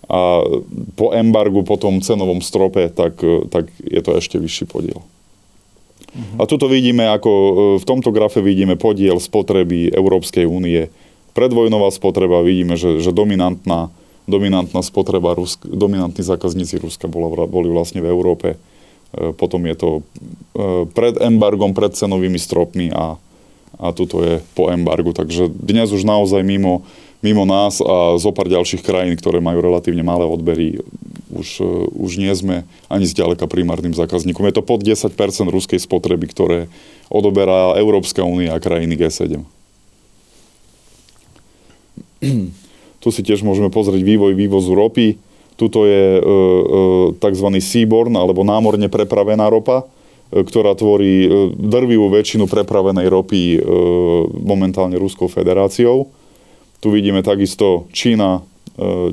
a 0.06 0.20
po 0.94 1.10
embargu, 1.10 1.66
po 1.66 1.76
tom 1.76 1.98
cenovom 1.98 2.38
strope, 2.38 2.88
tak, 2.94 3.18
tak 3.50 3.68
je 3.82 4.00
to 4.00 4.14
ešte 4.14 4.38
vyšší 4.38 4.70
podiel. 4.70 5.02
A 6.40 6.48
tuto 6.48 6.70
vidíme, 6.70 7.04
ako 7.12 7.30
e, 7.30 7.52
v 7.76 7.84
tomto 7.84 8.08
grafe 8.08 8.40
vidíme 8.40 8.78
podiel 8.78 9.20
spotreby 9.20 9.92
Európskej 9.92 10.48
únie. 10.48 10.88
Predvojnová 11.36 11.92
spotreba, 11.92 12.40
vidíme, 12.40 12.80
že, 12.80 13.04
že 13.04 13.12
dominantná, 13.12 13.92
dominantná 14.26 14.82
spotreba, 14.82 15.34
Rusk, 15.38 15.62
dominantní 15.64 16.26
zákazníci 16.26 16.82
Ruska 16.82 17.06
bola, 17.06 17.46
boli 17.46 17.70
vlastne 17.70 18.02
v 18.02 18.10
Európe. 18.10 18.48
E, 18.54 18.58
Potom 19.32 19.62
je 19.64 19.74
to 19.78 19.90
e, 19.98 20.02
pred 20.90 21.14
embargom, 21.22 21.72
pred 21.72 21.94
cenovými 21.94 22.36
stropmi 22.36 22.90
a, 22.90 23.16
a 23.78 23.86
tuto 23.94 24.26
je 24.26 24.42
po 24.58 24.68
embargu. 24.68 25.14
Takže 25.14 25.46
dnes 25.48 25.94
už 25.94 26.02
naozaj 26.02 26.42
mimo, 26.42 26.82
mimo 27.22 27.46
nás 27.46 27.78
a 27.78 28.18
zo 28.18 28.34
pár 28.34 28.50
ďalších 28.50 28.82
krajín, 28.82 29.14
ktoré 29.14 29.38
majú 29.38 29.62
relatívne 29.62 30.02
malé 30.02 30.26
odbery, 30.26 30.82
už, 31.30 31.62
e, 31.62 31.86
už 31.94 32.18
nie 32.18 32.34
sme 32.34 32.66
ani 32.90 33.06
zďaleka 33.06 33.46
primárnym 33.46 33.94
zákazníkom. 33.94 34.42
Je 34.50 34.58
to 34.58 34.66
pod 34.66 34.82
10% 34.82 35.14
ruskej 35.54 35.78
spotreby, 35.78 36.26
ktoré 36.34 36.66
odoberá 37.06 37.78
Európska 37.78 38.26
únia 38.26 38.58
a 38.58 38.62
krajiny 38.62 38.98
G7. 38.98 39.46
Tu 43.06 43.14
si 43.14 43.22
tiež 43.22 43.46
môžeme 43.46 43.70
pozrieť 43.70 44.02
vývoj 44.02 44.34
vývozu 44.34 44.74
ropy. 44.74 45.14
Tuto 45.54 45.86
je 45.86 46.18
e, 46.18 46.20
e, 46.20 46.30
tzv. 47.22 47.48
seaborne, 47.62 48.18
alebo 48.18 48.42
námorne 48.42 48.90
prepravená 48.90 49.46
ropa, 49.46 49.86
e, 50.34 50.42
ktorá 50.42 50.74
tvorí 50.74 51.30
drvivú 51.54 52.10
väčšinu 52.10 52.50
prepravenej 52.50 53.06
ropy 53.06 53.62
momentálne 54.42 54.98
Ruskou 54.98 55.30
federáciou. 55.30 56.10
Tu 56.82 56.90
vidíme 56.90 57.22
takisto 57.22 57.86
Čína, 57.94 58.42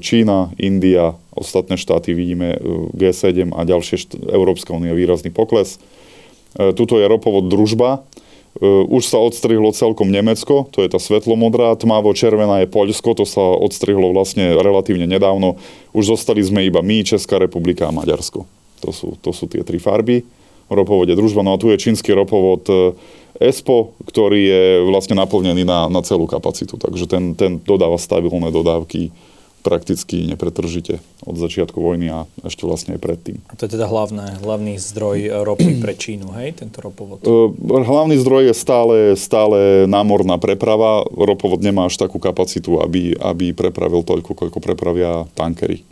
Čína, 0.02 0.50
India, 0.58 1.14
ostatné 1.30 1.78
štáty 1.78 2.18
vidíme 2.18 2.58
e, 2.58 2.60
G7 2.98 3.54
a 3.54 3.62
ďalšie 3.62 3.96
št- 4.02 4.26
Európska 4.26 4.74
únia 4.74 4.98
výrazný 4.98 5.30
pokles. 5.30 5.78
Tuto 6.58 6.98
je 6.98 7.06
ropovod 7.06 7.46
družba. 7.46 8.02
Už 8.62 9.10
sa 9.10 9.18
odstrihlo 9.18 9.74
celkom 9.74 10.13
Nemecko, 10.13 10.70
to 10.70 10.86
je 10.86 10.89
tá 10.94 11.02
svetlomodrá, 11.02 11.74
tmavo-červená 11.74 12.62
je 12.62 12.70
Poľsko, 12.70 13.18
to 13.18 13.26
sa 13.26 13.42
odstrihlo 13.42 14.13
vlastne 14.13 14.54
relatívne 14.54 15.10
nedávno. 15.10 15.58
Už 15.89 16.13
zostali 16.13 16.46
sme 16.46 16.62
iba 16.62 16.86
my, 16.86 17.02
Česká 17.02 17.42
republika 17.42 17.89
a 17.89 17.96
Maďarsko. 17.96 18.46
To 18.86 18.89
sú, 18.94 19.18
to 19.26 19.34
sú 19.34 19.50
tie 19.50 19.66
tri 19.66 19.82
farby. 19.82 20.22
Ropovode 20.70 21.18
družba. 21.18 21.42
No 21.42 21.58
a 21.58 21.62
tu 21.62 21.74
je 21.74 21.82
čínsky 21.82 22.13
ropovod 22.13 22.63
e, 22.70 22.74
ESPO, 23.42 23.98
ktorý 24.06 24.42
je 24.42 24.63
vlastne 24.86 25.18
naplnený 25.18 25.66
na, 25.66 25.89
na 25.89 26.02
celú 26.06 26.30
kapacitu. 26.30 26.78
Takže 26.78 27.10
ten, 27.10 27.34
ten 27.34 27.58
dodáva 27.58 27.98
stabilné 27.98 28.54
dodávky 28.54 29.10
prakticky 29.63 30.28
nepretržite 30.28 30.99
od 31.23 31.39
začiatku 31.39 31.80
vojny 31.80 32.12
a 32.12 32.19
ešte 32.43 32.67
vlastne 32.67 32.99
aj 32.99 33.02
predtým. 33.02 33.39
A 33.47 33.56
to 33.56 33.65
je 33.65 33.80
teda 33.80 33.88
hlavné, 33.88 34.43
hlavný 34.43 34.76
zdroj 34.76 35.47
ropy 35.47 35.80
pre 35.80 35.95
Čínu, 35.95 36.36
hej, 36.36 36.60
tento 36.60 36.84
ropovod. 36.84 37.23
Hlavný 37.63 38.19
zdroj 38.19 38.52
je 38.52 38.56
stále, 38.56 38.95
stále 39.15 39.88
námorná 39.88 40.36
preprava. 40.36 41.08
Ropovod 41.08 41.63
nemá 41.63 41.88
až 41.88 41.95
takú 41.95 42.19
kapacitu, 42.19 42.84
aby, 42.84 43.15
aby 43.15 43.56
prepravil 43.56 44.04
toľko, 44.04 44.36
koľko 44.36 44.60
prepravia 44.60 45.23
tankery. 45.34 45.88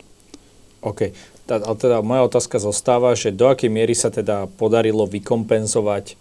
OK. 0.83 1.15
Tá, 1.47 1.63
ale 1.63 1.77
teda 1.79 2.03
moja 2.03 2.27
otázka 2.27 2.59
zostáva, 2.59 3.15
že 3.15 3.31
do 3.31 3.47
akej 3.47 3.71
miery 3.71 3.95
sa 3.95 4.11
teda 4.11 4.51
podarilo 4.59 5.07
vykompenzovať 5.07 6.19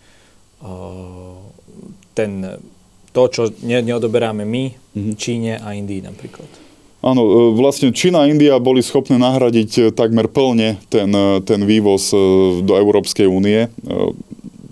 uh, 0.63 1.35
ten, 2.15 2.63
to, 3.11 3.23
čo 3.27 3.43
ne, 3.67 3.83
neodoberáme 3.83 4.47
my, 4.47 4.65
mm-hmm. 4.71 5.15
Číne 5.19 5.59
a 5.59 5.75
Indii 5.75 6.07
napríklad. 6.07 6.70
Áno, 7.01 7.23
e, 7.25 7.33
vlastne 7.57 7.97
Čína 7.97 8.25
a 8.25 8.29
India 8.29 8.61
boli 8.61 8.85
schopné 8.85 9.17
nahradiť 9.17 9.71
e, 9.73 9.83
takmer 9.89 10.29
plne 10.29 10.77
ten, 10.93 11.09
e, 11.09 11.41
ten 11.41 11.65
vývoz 11.65 12.13
do 12.61 12.73
Európskej 12.77 13.25
únie. 13.25 13.73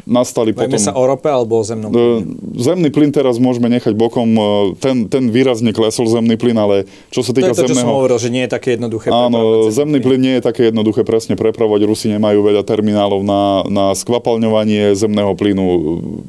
Nastali 0.08 0.56
Bavíme 0.56 0.80
potom... 0.80 0.88
sa 0.88 0.96
o 0.96 1.04
rope 1.04 1.28
alebo 1.28 1.60
o 1.60 1.64
zemnom 1.68 1.92
E, 1.92 1.92
plyne? 1.92 2.32
Zemný 2.56 2.88
plyn 2.88 3.12
teraz 3.12 3.36
môžeme 3.36 3.68
nechať 3.68 3.92
bokom. 3.92 4.24
E, 4.32 4.80
Ten, 4.80 5.04
ten 5.04 5.28
výrazne 5.28 5.76
klesol 5.76 6.08
zemný 6.08 6.40
plyn, 6.40 6.56
ale 6.56 6.88
čo 7.12 7.20
sa 7.20 7.36
To 7.36 7.36
týka 7.36 7.52
je 7.52 7.60
to, 7.60 7.68
čo 7.68 7.76
som 7.76 7.84
zemného... 7.84 7.92
hovoril, 7.92 8.16
že 8.16 8.32
nie 8.32 8.48
je 8.48 8.50
také 8.56 8.80
jednoduché. 8.80 9.12
Áno, 9.12 9.68
zemný 9.68 10.00
plyn 10.00 10.16
nie 10.16 10.34
je 10.40 10.42
také 10.48 10.72
jednoduché 10.72 11.04
presne 11.04 11.36
prepravovať. 11.36 11.84
Rusi 11.84 12.08
nemajú 12.08 12.40
veľa 12.40 12.64
terminálov 12.64 13.20
na, 13.20 13.68
na 13.68 13.84
skvapalňovanie 13.92 14.96
zemného 14.96 15.36
plynu. 15.36 15.66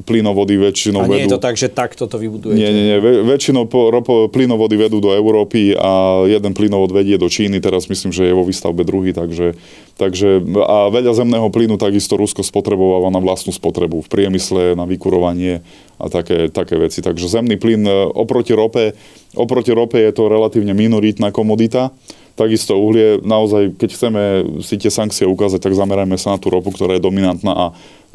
Plynovody 0.04 0.60
väčšinou 0.60 1.00
A 1.00 1.08
nie 1.08 1.24
je 1.24 1.32
to 1.32 1.40
vedú... 1.40 1.46
tak, 1.48 1.56
že 1.56 1.72
takto 1.72 2.04
to 2.04 2.20
vybudujete? 2.20 2.60
Nie, 2.60 2.68
nie, 2.76 2.84
nie. 2.84 2.98
Väčšinou 3.24 3.64
po, 3.64 3.88
ropo, 3.88 4.28
plynovody 4.28 4.76
vedú 4.76 5.00
do 5.00 5.16
Európy 5.16 5.72
a 5.72 6.28
jeden 6.28 6.52
plynovod 6.52 6.92
vedie 6.92 7.16
do 7.16 7.32
Číny. 7.32 7.64
Teraz 7.64 7.88
myslím, 7.88 8.12
že 8.12 8.28
je 8.28 8.36
vo 8.36 8.44
výstavbe 8.44 8.84
druhý, 8.84 9.16
takže, 9.16 9.56
takže 9.96 10.44
a 10.68 10.92
veľa 10.92 11.16
zemného 11.16 11.48
plynu 11.48 11.80
takisto 11.80 12.20
Rusko 12.20 12.44
spotrebováva 12.44 13.08
na 13.08 13.24
vlastnú 13.24 13.56
spotrebu 13.56 13.69
v 13.72 14.08
priemysle, 14.10 14.74
na 14.74 14.84
vykurovanie 14.84 15.62
a 16.00 16.06
také, 16.08 16.48
také 16.48 16.80
veci. 16.80 17.04
Takže 17.04 17.28
zemný 17.28 17.60
plyn 17.60 17.84
e, 17.84 17.92
oproti 18.16 18.56
rope, 18.56 18.96
oproti 19.36 19.70
rope 19.70 20.00
je 20.00 20.12
to 20.12 20.32
relatívne 20.32 20.72
minoritná 20.72 21.28
komodita. 21.28 21.92
Takisto 22.40 22.72
uhlie, 22.80 23.20
naozaj, 23.20 23.76
keď 23.76 23.88
chceme 23.92 24.22
si 24.64 24.80
tie 24.80 24.88
sankcie 24.88 25.28
ukázať, 25.28 25.60
tak 25.60 25.76
zamerajme 25.76 26.16
sa 26.16 26.34
na 26.34 26.38
tú 26.40 26.48
ropu, 26.48 26.72
ktorá 26.72 26.96
je 26.96 27.04
dominantná 27.04 27.52
a 27.52 27.64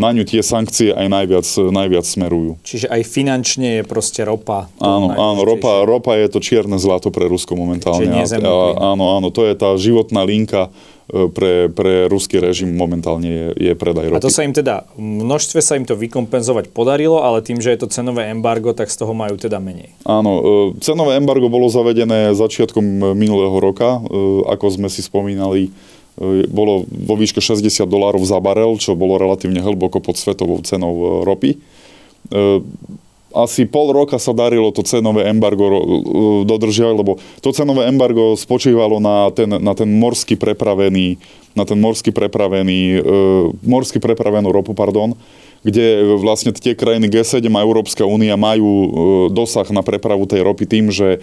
na 0.01 0.09
ňu 0.09 0.25
tie 0.25 0.41
sankcie 0.41 0.91
aj 0.91 1.07
najviac, 1.07 1.45
najviac 1.45 2.05
smerujú. 2.09 2.57
Čiže 2.65 2.89
aj 2.89 3.01
finančne 3.05 3.79
je 3.79 3.83
proste 3.85 4.25
ropa. 4.25 4.65
Áno, 4.81 5.13
áno, 5.13 5.45
ropa, 5.45 5.85
ropa 5.85 6.17
je 6.17 6.27
to 6.33 6.41
čierne 6.41 6.81
zlato 6.81 7.13
pre 7.13 7.29
Rusko 7.29 7.53
momentálne. 7.53 8.01
Čiže 8.01 8.11
nie 8.11 8.25
A- 8.25 8.97
áno, 8.97 9.13
áno, 9.13 9.29
to 9.29 9.45
je 9.45 9.53
tá 9.53 9.77
životná 9.77 10.25
linka 10.25 10.73
pre, 11.05 11.69
pre 11.69 12.09
ruský 12.09 12.41
režim 12.41 12.73
momentálne 12.73 13.29
je, 13.29 13.47
je 13.69 13.73
predaj 13.77 14.09
ropy. 14.09 14.17
A 14.17 14.25
to 14.25 14.33
sa 14.33 14.41
im 14.41 14.53
teda, 14.53 14.89
v 14.97 15.21
množstve 15.21 15.61
sa 15.61 15.77
im 15.77 15.85
to 15.85 15.93
vykompenzovať 15.93 16.73
podarilo, 16.73 17.21
ale 17.21 17.45
tým, 17.45 17.61
že 17.61 17.73
je 17.77 17.85
to 17.85 17.93
cenové 17.93 18.33
embargo, 18.33 18.73
tak 18.73 18.89
z 18.89 18.97
toho 19.05 19.13
majú 19.13 19.37
teda 19.37 19.61
menej. 19.61 19.93
Áno, 20.09 20.31
e, 20.73 20.81
cenové 20.81 21.21
embargo 21.21 21.45
bolo 21.45 21.69
zavedené 21.69 22.33
začiatkom 22.33 23.13
minulého 23.13 23.53
roka, 23.61 24.01
e, 24.01 24.49
ako 24.49 24.65
sme 24.73 24.89
si 24.89 25.05
spomínali, 25.05 25.69
bolo 26.47 26.87
vo 26.87 27.19
výške 27.19 27.43
60 27.43 27.91
dolárov 27.91 28.23
za 28.23 28.39
barel, 28.39 28.79
čo 28.79 28.95
bolo 28.95 29.19
relatívne 29.19 29.59
hlboko 29.59 29.99
pod 29.99 30.15
svetovou 30.15 30.63
cenou 30.63 31.27
ropy 31.27 31.59
asi 33.35 33.67
pol 33.67 33.91
roka 33.91 34.15
sa 34.15 34.31
darilo 34.31 34.71
to 34.71 34.81
cenové 34.87 35.27
embargo 35.27 35.67
dodržiavať, 36.47 36.95
lebo 36.95 37.19
to 37.43 37.51
cenové 37.51 37.91
embargo 37.91 38.39
spočívalo 38.39 39.03
na 39.03 39.27
ten, 39.35 39.51
na 39.51 39.75
ten 39.75 39.91
morský 39.91 40.39
prepravený, 40.39 41.19
na 41.51 41.67
ten 41.67 41.75
morský 41.75 42.15
prepravený, 42.15 42.79
e, 42.95 42.99
morský 43.67 43.99
prepravenú 43.99 44.55
ropu, 44.55 44.71
pardon, 44.71 45.19
kde 45.65 46.15
vlastne 46.21 46.55
tie 46.55 46.77
krajiny 46.77 47.11
G7 47.11 47.43
a 47.51 47.65
Európska 47.65 48.07
únia 48.07 48.39
majú 48.39 48.71
e, 48.71 48.87
dosah 49.35 49.67
na 49.75 49.83
prepravu 49.83 50.23
tej 50.23 50.45
ropy 50.45 50.65
tým, 50.69 50.93
že 50.93 51.19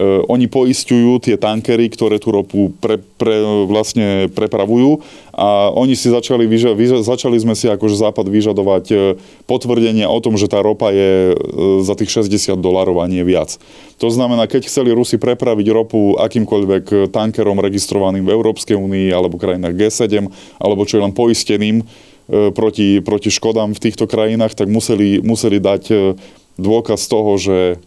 oni 0.00 0.48
poistujú 0.48 1.20
tie 1.20 1.36
tankery, 1.36 1.92
ktoré 1.92 2.16
tú 2.16 2.32
ropu 2.32 2.72
pre, 2.80 2.96
pre, 2.96 3.44
vlastne 3.68 4.32
prepravujú 4.32 5.04
a 5.36 5.68
oni 5.68 5.92
si 5.92 6.08
začali, 6.08 6.48
vyža, 6.48 6.72
vyža, 6.72 7.04
začali 7.04 7.36
sme 7.36 7.52
si 7.52 7.68
akože 7.68 8.00
Západ 8.00 8.24
vyžadovať 8.24 8.84
uh, 8.92 9.00
potvrdenie 9.44 10.08
o 10.08 10.18
tom, 10.24 10.40
že 10.40 10.48
tá 10.48 10.64
ropa 10.64 10.88
je 10.92 11.32
uh, 11.32 11.84
za 11.84 11.92
tých 11.92 12.24
60 12.24 12.56
dolárov 12.56 13.04
a 13.04 13.06
nie 13.08 13.20
viac. 13.20 13.60
To 14.00 14.08
znamená, 14.08 14.48
keď 14.48 14.64
chceli 14.72 14.96
Rusi 14.96 15.20
prepraviť 15.20 15.66
ropu 15.68 16.16
akýmkoľvek 16.16 17.12
tankerom 17.12 17.60
registrovaným 17.60 18.24
v 18.24 18.32
Európskej 18.32 18.76
únii 18.76 19.12
alebo 19.12 19.36
krajinách 19.36 19.76
G7 19.76 20.24
alebo 20.56 20.88
čo 20.88 20.98
je 20.98 21.04
len 21.04 21.12
poisteným 21.12 21.84
proti, 22.56 23.04
proti 23.04 23.28
škodám 23.28 23.76
v 23.76 23.82
týchto 23.82 24.08
krajinách, 24.08 24.56
tak 24.56 24.72
museli, 24.72 25.20
museli 25.20 25.60
dať 25.62 26.16
dôkaz 26.58 27.06
toho, 27.06 27.38
že 27.38 27.78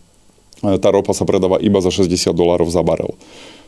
tá 0.82 0.90
ropa 0.90 1.14
sa 1.14 1.24
predáva 1.24 1.62
iba 1.62 1.80
za 1.80 1.94
60 1.94 2.34
dolárov 2.34 2.70
za 2.70 2.82
barel. 2.82 3.14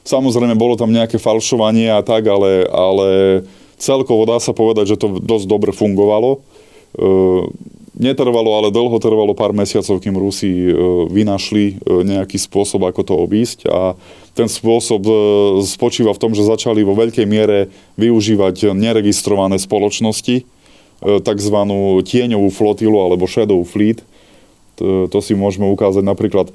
Samozrejme, 0.07 0.55
bolo 0.55 0.79
tam 0.79 0.95
nejaké 0.95 1.19
falšovanie 1.19 1.91
a 1.91 1.99
tak, 1.99 2.23
ale, 2.31 2.63
ale 2.71 3.07
celkovo 3.75 4.23
dá 4.23 4.39
sa 4.39 4.55
povedať, 4.55 4.95
že 4.95 4.99
to 4.99 5.19
dosť 5.19 5.45
dobre 5.45 5.71
fungovalo. 5.75 6.39
E, 6.39 7.07
netrvalo, 7.97 8.55
ale 8.57 8.73
dlho 8.73 8.97
trvalo 9.03 9.35
pár 9.37 9.51
mesiacov, 9.51 9.99
kým 9.99 10.15
Rusi 10.15 10.47
e, 10.47 10.73
vynašli 11.11 11.65
e, 11.65 11.73
nejaký 12.07 12.39
spôsob, 12.39 12.87
ako 12.87 13.01
to 13.03 13.13
obísť 13.19 13.67
a 13.69 13.99
ten 14.37 14.45
spôsob 14.45 15.01
spočíva 15.65 16.13
v 16.13 16.21
tom, 16.21 16.29
že 16.37 16.45
začali 16.45 16.85
vo 16.85 16.93
veľkej 16.93 17.25
miere 17.25 17.73
využívať 17.97 18.69
neregistrované 18.69 19.57
spoločnosti, 19.57 20.45
tzv. 21.01 21.57
tieňovú 22.05 22.49
flotilu 22.53 23.01
alebo 23.01 23.25
shadow 23.25 23.57
fleet. 23.65 24.05
To, 24.77 25.19
si 25.25 25.33
môžeme 25.33 25.65
ukázať 25.65 26.05
napríklad 26.05 26.53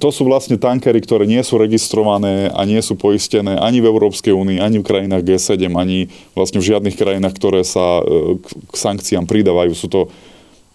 to 0.00 0.08
sú 0.08 0.22
vlastne 0.24 0.56
tankery, 0.56 1.00
ktoré 1.04 1.28
nie 1.28 1.40
sú 1.44 1.60
registrované 1.60 2.48
a 2.52 2.64
nie 2.64 2.80
sú 2.80 2.96
poistené 2.96 3.58
ani 3.58 3.84
v 3.84 3.90
Európskej 3.92 4.32
únii, 4.32 4.58
ani 4.62 4.80
v 4.80 4.88
krajinách 4.88 5.26
G7, 5.26 5.68
ani 5.76 6.08
vlastne 6.32 6.62
v 6.62 6.68
žiadnych 6.72 6.96
krajinách, 6.96 7.34
ktoré 7.36 7.60
sa 7.66 8.00
e, 8.00 8.40
k 8.40 8.74
sankciám 8.74 9.28
pridávajú. 9.28 9.72
Sú 9.76 9.92
to 9.92 10.08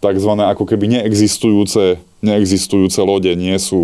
tzv. 0.03 0.31
ako 0.37 0.63
keby 0.69 0.85
neexistujúce, 0.99 1.97
neexistujúce 2.21 3.01
lode, 3.01 3.31
nie 3.33 3.57
sú 3.57 3.79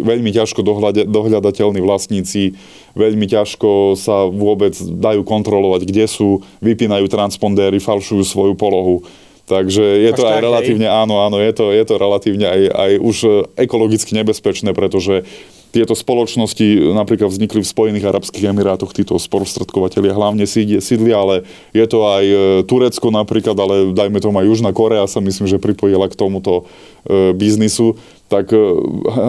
veľmi 0.00 0.32
ťažko 0.32 0.64
dohľadateľní 1.04 1.80
vlastníci, 1.84 2.56
veľmi 2.96 3.28
ťažko 3.28 3.98
sa 3.98 4.24
vôbec 4.28 4.72
dajú 4.78 5.20
kontrolovať, 5.24 5.84
kde 5.84 6.04
sú, 6.08 6.40
vypínajú 6.64 7.08
transpondéry, 7.12 7.76
falšujú 7.82 8.24
svoju 8.24 8.54
polohu 8.56 9.04
Takže 9.48 9.80
je 9.80 10.12
to 10.12 10.28
aj 10.28 10.44
relatívne, 10.44 10.84
áno, 10.84 11.24
áno, 11.24 11.40
je 11.40 11.52
to, 11.56 11.72
je 11.72 11.84
to 11.88 11.94
relatívne 11.96 12.44
aj, 12.44 12.62
aj 12.68 12.92
už 13.00 13.16
e, 13.24 13.28
ekologicky 13.56 14.12
nebezpečné, 14.12 14.76
pretože 14.76 15.24
tieto 15.68 15.92
spoločnosti 15.92 16.96
napríklad 16.96 17.28
vznikli 17.28 17.60
v 17.60 17.68
Spojených 17.68 18.08
Arabských 18.08 18.48
Emirátoch, 18.48 18.96
títo 18.96 19.20
sprostredkovateľia 19.20 20.16
hlavne 20.16 20.48
sídlia, 20.80 21.20
ale 21.20 21.34
je 21.76 21.84
to 21.84 22.08
aj 22.08 22.24
e, 22.24 22.36
Turecko 22.64 23.12
napríklad, 23.12 23.56
ale 23.56 23.92
dajme 23.92 24.18
tomu 24.18 24.40
aj 24.40 24.48
Južná 24.48 24.70
Korea 24.72 25.04
sa 25.04 25.20
myslím, 25.20 25.44
že 25.44 25.60
pripojila 25.60 26.08
k 26.08 26.16
tomuto 26.16 26.64
e, 27.04 27.36
biznisu, 27.36 28.00
tak 28.32 28.48
e, 28.48 28.60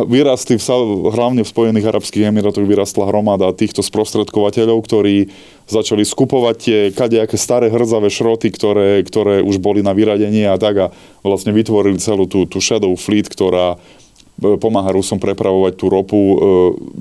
vyrastli 0.08 0.56
v, 0.56 0.63
hlavne 1.12 1.43
v 1.43 1.52
Spojených 1.52 1.91
Arabských 1.91 2.32
Emirátoch 2.32 2.63
vyrastla 2.63 3.12
hromada 3.12 3.52
týchto 3.52 3.84
sprostredkovateľov, 3.84 4.80
ktorí 4.80 5.28
začali 5.67 6.08
skupovať 6.08 6.56
tie 6.56 6.80
kadejaké 6.95 7.36
staré 7.36 7.67
hrdzavé 7.67 8.08
šroty, 8.08 8.47
ktoré, 8.56 9.04
ktoré 9.04 9.43
už 9.43 9.60
boli 9.60 9.84
na 9.84 9.91
vyradenie 9.91 10.47
a 10.47 10.56
tak 10.56 10.75
a 10.80 10.88
vlastne 11.19 11.52
vytvorili 11.52 11.99
celú 11.99 12.25
tú, 12.32 12.47
tú 12.47 12.63
shadow 12.63 12.95
fleet, 12.95 13.28
ktorá 13.28 13.75
E, 13.75 14.09
pomáha 14.39 14.89
Rusom 14.95 15.19
prepravovať 15.19 15.73
tú 15.75 15.86
ropu 15.91 16.17
e, 16.17 16.36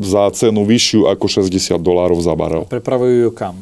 za 0.02 0.28
cenu 0.34 0.66
vyššiu 0.66 1.06
ako 1.08 1.24
60 1.30 1.78
dolárov 1.78 2.18
za 2.18 2.34
barel. 2.34 2.66
Prepravujú 2.66 3.30
ju 3.30 3.30
kam? 3.32 3.54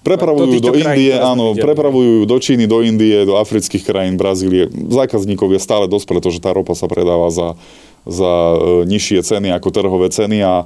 Prepravujú 0.00 0.64
do, 0.64 0.72
do 0.72 0.80
Indie, 0.80 1.12
áno, 1.12 1.52
prepravujú 1.52 2.24
do 2.24 2.36
Číny, 2.40 2.64
do 2.64 2.80
Indie, 2.80 3.28
do 3.28 3.36
afrických 3.36 3.84
krajín, 3.84 4.16
Brazílie. 4.16 4.72
Zákazníkov 4.72 5.52
je 5.52 5.60
stále 5.60 5.84
dosť, 5.84 6.06
pretože 6.08 6.40
tá 6.40 6.56
ropa 6.56 6.72
sa 6.72 6.88
predáva 6.88 7.28
za, 7.28 7.60
za 8.08 8.32
e, 8.32 8.88
nižšie 8.88 9.20
ceny 9.20 9.52
ako 9.52 9.68
trhové 9.68 10.08
ceny 10.08 10.40
a 10.40 10.64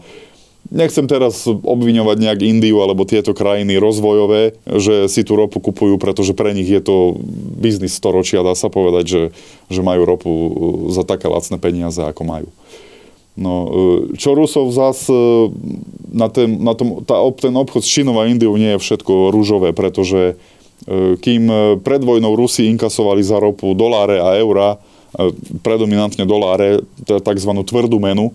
Nechcem 0.73 1.05
teraz 1.05 1.45
obviňovať 1.45 2.17
nejak 2.25 2.41
Indiu 2.41 2.81
alebo 2.81 3.05
tieto 3.05 3.37
krajiny 3.37 3.77
rozvojové, 3.77 4.57
že 4.65 5.13
si 5.13 5.21
tú 5.21 5.37
ropu 5.37 5.61
kupujú, 5.61 6.01
pretože 6.01 6.33
pre 6.33 6.57
nich 6.57 6.65
je 6.65 6.81
to 6.81 7.21
biznis 7.61 7.93
storočia, 7.93 8.41
dá 8.41 8.57
sa 8.57 8.73
povedať, 8.73 9.05
že, 9.05 9.23
že 9.69 9.81
majú 9.85 10.09
ropu 10.09 10.31
uh, 10.33 10.49
za 10.89 11.05
také 11.05 11.29
lacné 11.29 11.61
peniaze, 11.61 12.01
ako 12.01 12.23
majú. 12.25 12.49
No, 13.37 13.53
uh, 13.53 13.69
čo 14.17 14.33
Rusov 14.33 14.73
zás 14.73 15.05
uh, 15.13 15.53
na, 16.09 16.33
ten, 16.33 16.57
na 16.57 16.73
tom, 16.73 17.05
tá, 17.05 17.21
ten 17.37 17.53
obchod 17.53 17.85
s 17.85 17.93
Čínou 17.93 18.17
a 18.17 18.25
Indiou 18.25 18.57
nie 18.57 18.73
je 18.75 18.83
všetko 18.83 19.37
rúžové, 19.37 19.77
pretože 19.77 20.41
kým 21.25 21.49
pred 21.81 22.03
vojnou 22.05 22.37
Rusi 22.37 22.69
inkasovali 22.69 23.25
za 23.25 23.41
ropu 23.41 23.73
doláre 23.73 24.21
a 24.21 24.37
eurá, 24.37 24.77
predominantne 25.63 26.27
doláre, 26.27 26.83
tzv. 27.07 27.51
tvrdú 27.65 27.97
menu, 28.03 28.35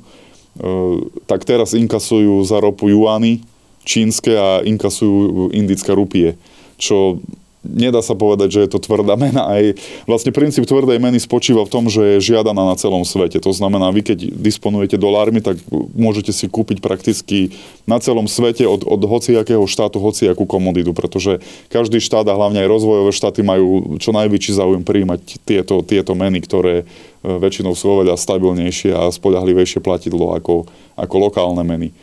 tak 1.28 1.46
teraz 1.46 1.78
inkasujú 1.78 2.42
za 2.44 2.60
ropu 2.60 2.90
juany 2.90 3.44
čínske 3.84 4.36
a 4.36 4.62
inkasujú 4.62 5.56
indické 5.56 5.96
rupie, 5.96 6.36
čo 6.76 7.18
nedá 7.60 8.00
sa 8.00 8.16
povedať, 8.16 8.56
že 8.56 8.60
je 8.66 8.70
to 8.72 8.80
tvrdá 8.80 9.20
mena. 9.20 9.44
Aj 9.44 9.64
vlastne 10.08 10.32
princíp 10.32 10.64
tvrdej 10.64 10.96
meny 10.96 11.20
spočíva 11.20 11.68
v 11.68 11.72
tom, 11.72 11.86
že 11.92 12.18
je 12.18 12.32
žiadaná 12.32 12.64
na 12.64 12.76
celom 12.80 13.04
svete. 13.04 13.44
To 13.44 13.52
znamená, 13.52 13.92
vy 13.92 14.02
keď 14.04 14.32
disponujete 14.32 14.96
dolármi, 14.96 15.44
tak 15.44 15.60
môžete 15.96 16.32
si 16.32 16.48
kúpiť 16.48 16.80
prakticky 16.80 17.52
na 17.84 18.00
celom 18.00 18.32
svete 18.32 18.64
od, 18.64 18.88
od 18.88 19.02
hociakého 19.04 19.64
štátu 19.68 20.00
hociakú 20.00 20.48
komoditu, 20.48 20.96
pretože 20.96 21.44
každý 21.68 22.00
štát 22.00 22.28
a 22.32 22.38
hlavne 22.38 22.64
aj 22.64 22.72
rozvojové 22.72 23.12
štáty 23.12 23.44
majú 23.44 24.00
čo 24.00 24.16
najväčší 24.16 24.52
záujem 24.56 24.84
príjmať 24.88 25.44
tieto, 25.44 25.84
tieto 25.84 26.16
meny, 26.16 26.40
ktoré 26.40 26.88
väčšinou 27.24 27.76
sú 27.76 28.00
oveľa 28.00 28.16
stabilnejšie 28.16 28.96
a 28.96 29.12
spoľahlivejšie 29.12 29.84
platidlo 29.84 30.36
ako, 30.36 30.68
ako 30.96 31.16
lokálne 31.20 31.64
meny. 31.68 31.90
E, 31.92 31.96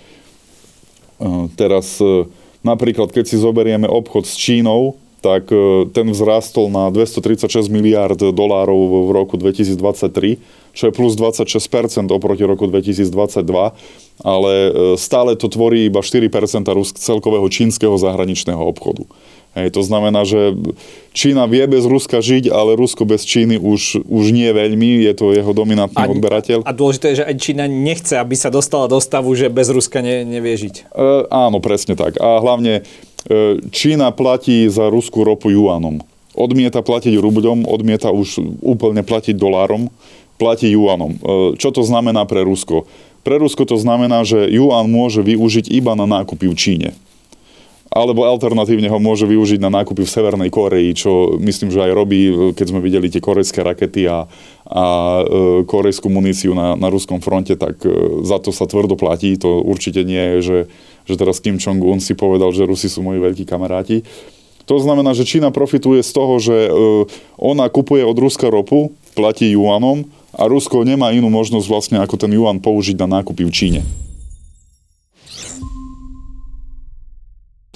teraz 1.57 1.97
e, 2.01 2.29
napríklad, 2.61 3.13
keď 3.13 3.25
si 3.25 3.37
zoberieme 3.41 3.89
obchod 3.89 4.29
s 4.29 4.37
Čínou, 4.37 5.01
tak 5.27 5.51
e, 5.51 5.89
ten 5.91 6.07
vzrástol 6.13 6.71
na 6.71 6.93
236 6.93 7.67
miliárd 7.67 8.21
dolárov 8.31 9.09
v 9.09 9.11
roku 9.11 9.35
2023, 9.35 10.39
čo 10.71 10.83
je 10.87 10.93
plus 10.93 11.19
26% 11.19 12.13
oproti 12.13 12.45
roku 12.45 12.69
2022, 12.71 13.11
ale 14.23 14.53
e, 14.53 14.71
stále 15.01 15.35
to 15.35 15.51
tvorí 15.51 15.91
iba 15.91 16.05
4% 16.05 16.31
celkového 16.95 17.47
čínskeho 17.51 17.97
zahraničného 17.99 18.61
obchodu. 18.61 19.09
Hej, 19.57 19.73
to 19.73 19.81
znamená, 19.81 20.29
že 20.29 20.53
Čína 21.17 21.49
vie 21.49 21.65
bez 21.65 21.89
Ruska 21.89 22.21
žiť, 22.21 22.53
ale 22.53 22.77
Rusko 22.77 23.09
bez 23.09 23.25
Číny 23.25 23.57
už, 23.57 24.05
už 24.05 24.25
nie 24.29 24.53
veľmi, 24.53 25.01
je 25.09 25.13
to 25.17 25.33
jeho 25.33 25.57
dominantný 25.57 26.05
a, 26.05 26.13
odberateľ. 26.13 26.69
A 26.69 26.77
dôležité 26.77 27.17
je, 27.17 27.25
že 27.25 27.29
aj 27.33 27.37
Čína 27.41 27.65
nechce, 27.65 28.21
aby 28.21 28.37
sa 28.37 28.53
dostala 28.53 28.85
do 28.85 29.01
stavu, 29.01 29.33
že 29.33 29.49
bez 29.49 29.73
Ruska 29.73 30.05
ne, 30.05 30.29
nevie 30.29 30.61
žiť. 30.61 30.93
E, 30.93 31.33
áno, 31.33 31.65
presne 31.65 31.97
tak. 31.97 32.21
A 32.21 32.37
hlavne 32.45 32.85
E, 33.27 33.59
Čína 33.75 34.15
platí 34.15 34.71
za 34.71 34.87
ruskú 34.87 35.27
ropu 35.27 35.51
juanom. 35.51 35.99
Odmieta 36.37 36.85
platiť 36.85 37.19
rubľom, 37.19 37.67
odmieta 37.67 38.15
už 38.15 38.61
úplne 38.63 39.03
platiť 39.03 39.35
dolárom, 39.35 39.91
platí 40.39 40.71
juanom. 40.71 41.19
E, 41.19 41.21
čo 41.59 41.75
to 41.75 41.83
znamená 41.83 42.23
pre 42.23 42.47
Rusko? 42.47 42.87
Pre 43.27 43.37
Rusko 43.43 43.67
to 43.67 43.75
znamená, 43.75 44.23
že 44.23 44.47
juan 44.47 44.87
môže 44.87 45.27
využiť 45.27 45.75
iba 45.75 45.99
na 45.99 46.07
nákupy 46.07 46.47
v 46.47 46.55
Číne. 46.55 46.89
Alebo 47.97 48.29
alternatívne 48.29 48.93
ho 48.93 49.01
môže 49.01 49.25
využiť 49.25 49.57
na 49.57 49.73
nákupy 49.73 50.05
v 50.05 50.13
Severnej 50.13 50.53
Koreji, 50.53 50.93
čo 50.93 51.41
myslím, 51.41 51.73
že 51.73 51.81
aj 51.81 51.93
robí, 51.97 52.53
keď 52.53 52.67
sme 52.69 52.85
videli 52.85 53.09
tie 53.09 53.25
korejské 53.25 53.65
rakety 53.65 54.05
a, 54.05 54.29
a 54.69 54.85
e, 55.25 55.65
korejskú 55.65 56.13
muníciu 56.13 56.53
na, 56.53 56.77
na 56.77 56.93
ruskom 56.93 57.25
fronte, 57.25 57.57
tak 57.57 57.81
e, 57.89 58.21
za 58.21 58.37
to 58.37 58.53
sa 58.53 58.69
tvrdo 58.69 59.01
platí. 59.01 59.41
To 59.41 59.65
určite 59.65 60.05
nie 60.05 60.37
je, 60.37 60.41
že 60.45 60.59
že 61.07 61.15
teraz 61.15 61.39
Kim 61.39 61.57
Jong-un 61.57 62.03
si 62.03 62.19
povedal, 62.19 62.51
že 62.51 62.67
Rusi 62.67 62.91
sú 62.91 63.01
moji 63.01 63.23
veľkí 63.23 63.47
kamaráti. 63.47 64.03
To 64.67 64.83
znamená, 64.83 65.15
že 65.15 65.23
Čína 65.23 65.55
profituje 65.55 66.03
z 66.03 66.11
toho, 66.11 66.43
že 66.43 66.67
e, 66.67 66.71
ona 67.39 67.71
kupuje 67.71 68.03
od 68.03 68.19
Ruska 68.19 68.51
ropu, 68.51 68.91
platí 69.15 69.55
juanom 69.55 70.11
a 70.35 70.51
Rusko 70.51 70.83
nemá 70.83 71.15
inú 71.15 71.31
možnosť 71.31 71.67
vlastne 71.71 71.99
ako 72.03 72.19
ten 72.19 72.35
juan 72.35 72.59
použiť 72.59 72.99
na 72.99 73.23
nákupy 73.23 73.47
v 73.47 73.55
Číne. 73.55 73.81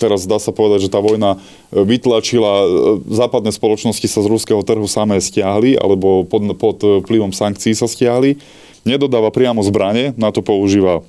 Teraz 0.01 0.25
dá 0.25 0.41
sa 0.41 0.51
povedať, 0.51 0.89
že 0.89 0.93
tá 0.93 1.05
vojna 1.05 1.37
e, 1.37 1.85
vytlačila, 1.85 2.53
e, 2.65 2.69
západné 3.13 3.53
spoločnosti 3.53 4.09
sa 4.09 4.25
z 4.25 4.31
ruského 4.33 4.65
trhu 4.65 4.89
samé 4.89 5.21
stiahli, 5.21 5.77
alebo 5.77 6.25
pod, 6.25 6.41
pod 6.57 6.81
vplyvom 7.05 7.37
sankcií 7.37 7.77
sa 7.77 7.85
stiahli. 7.85 8.41
Nedodáva 8.89 9.29
priamo 9.29 9.61
zbranie, 9.61 10.17
na 10.17 10.33
to 10.33 10.41
používa 10.41 11.05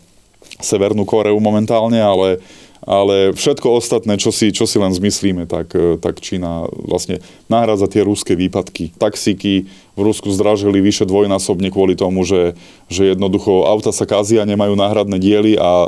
Severnú 0.60 1.08
Koreu 1.08 1.40
momentálne, 1.40 2.04
ale 2.04 2.44
ale 2.82 3.30
všetko 3.38 3.78
ostatné, 3.78 4.18
čo 4.18 4.34
si, 4.34 4.50
čo 4.50 4.66
si 4.66 4.82
len 4.82 4.90
zmyslíme, 4.90 5.46
tak, 5.46 5.70
e, 5.78 6.02
tak 6.02 6.18
Čína 6.18 6.66
vlastne 6.74 7.22
nahrádza 7.46 7.86
tie 7.86 8.02
ruské 8.02 8.34
výpadky. 8.34 8.98
Taxíky 8.98 9.70
v 10.02 10.10
Rusku 10.10 10.34
zdražili 10.34 10.82
vyše 10.82 11.06
dvojnásobne 11.06 11.70
kvôli 11.70 11.94
tomu, 11.94 12.26
že, 12.26 12.58
že 12.90 13.14
jednoducho 13.14 13.70
auta 13.70 13.94
sa 13.94 14.10
kazia, 14.10 14.50
nemajú 14.50 14.74
náhradné 14.74 15.22
diely 15.22 15.62
a 15.62 15.86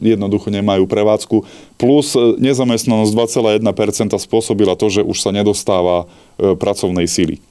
jednoducho 0.00 0.48
nemajú 0.48 0.88
prevádzku. 0.88 1.44
Plus 1.76 2.16
e, 2.16 2.40
nezamestnanosť 2.40 3.12
2,1% 3.60 4.16
spôsobila 4.16 4.80
to, 4.80 4.88
že 4.88 5.04
už 5.04 5.20
sa 5.20 5.36
nedostáva 5.36 6.08
e, 6.40 6.56
pracovnej 6.56 7.04
sily. 7.04 7.44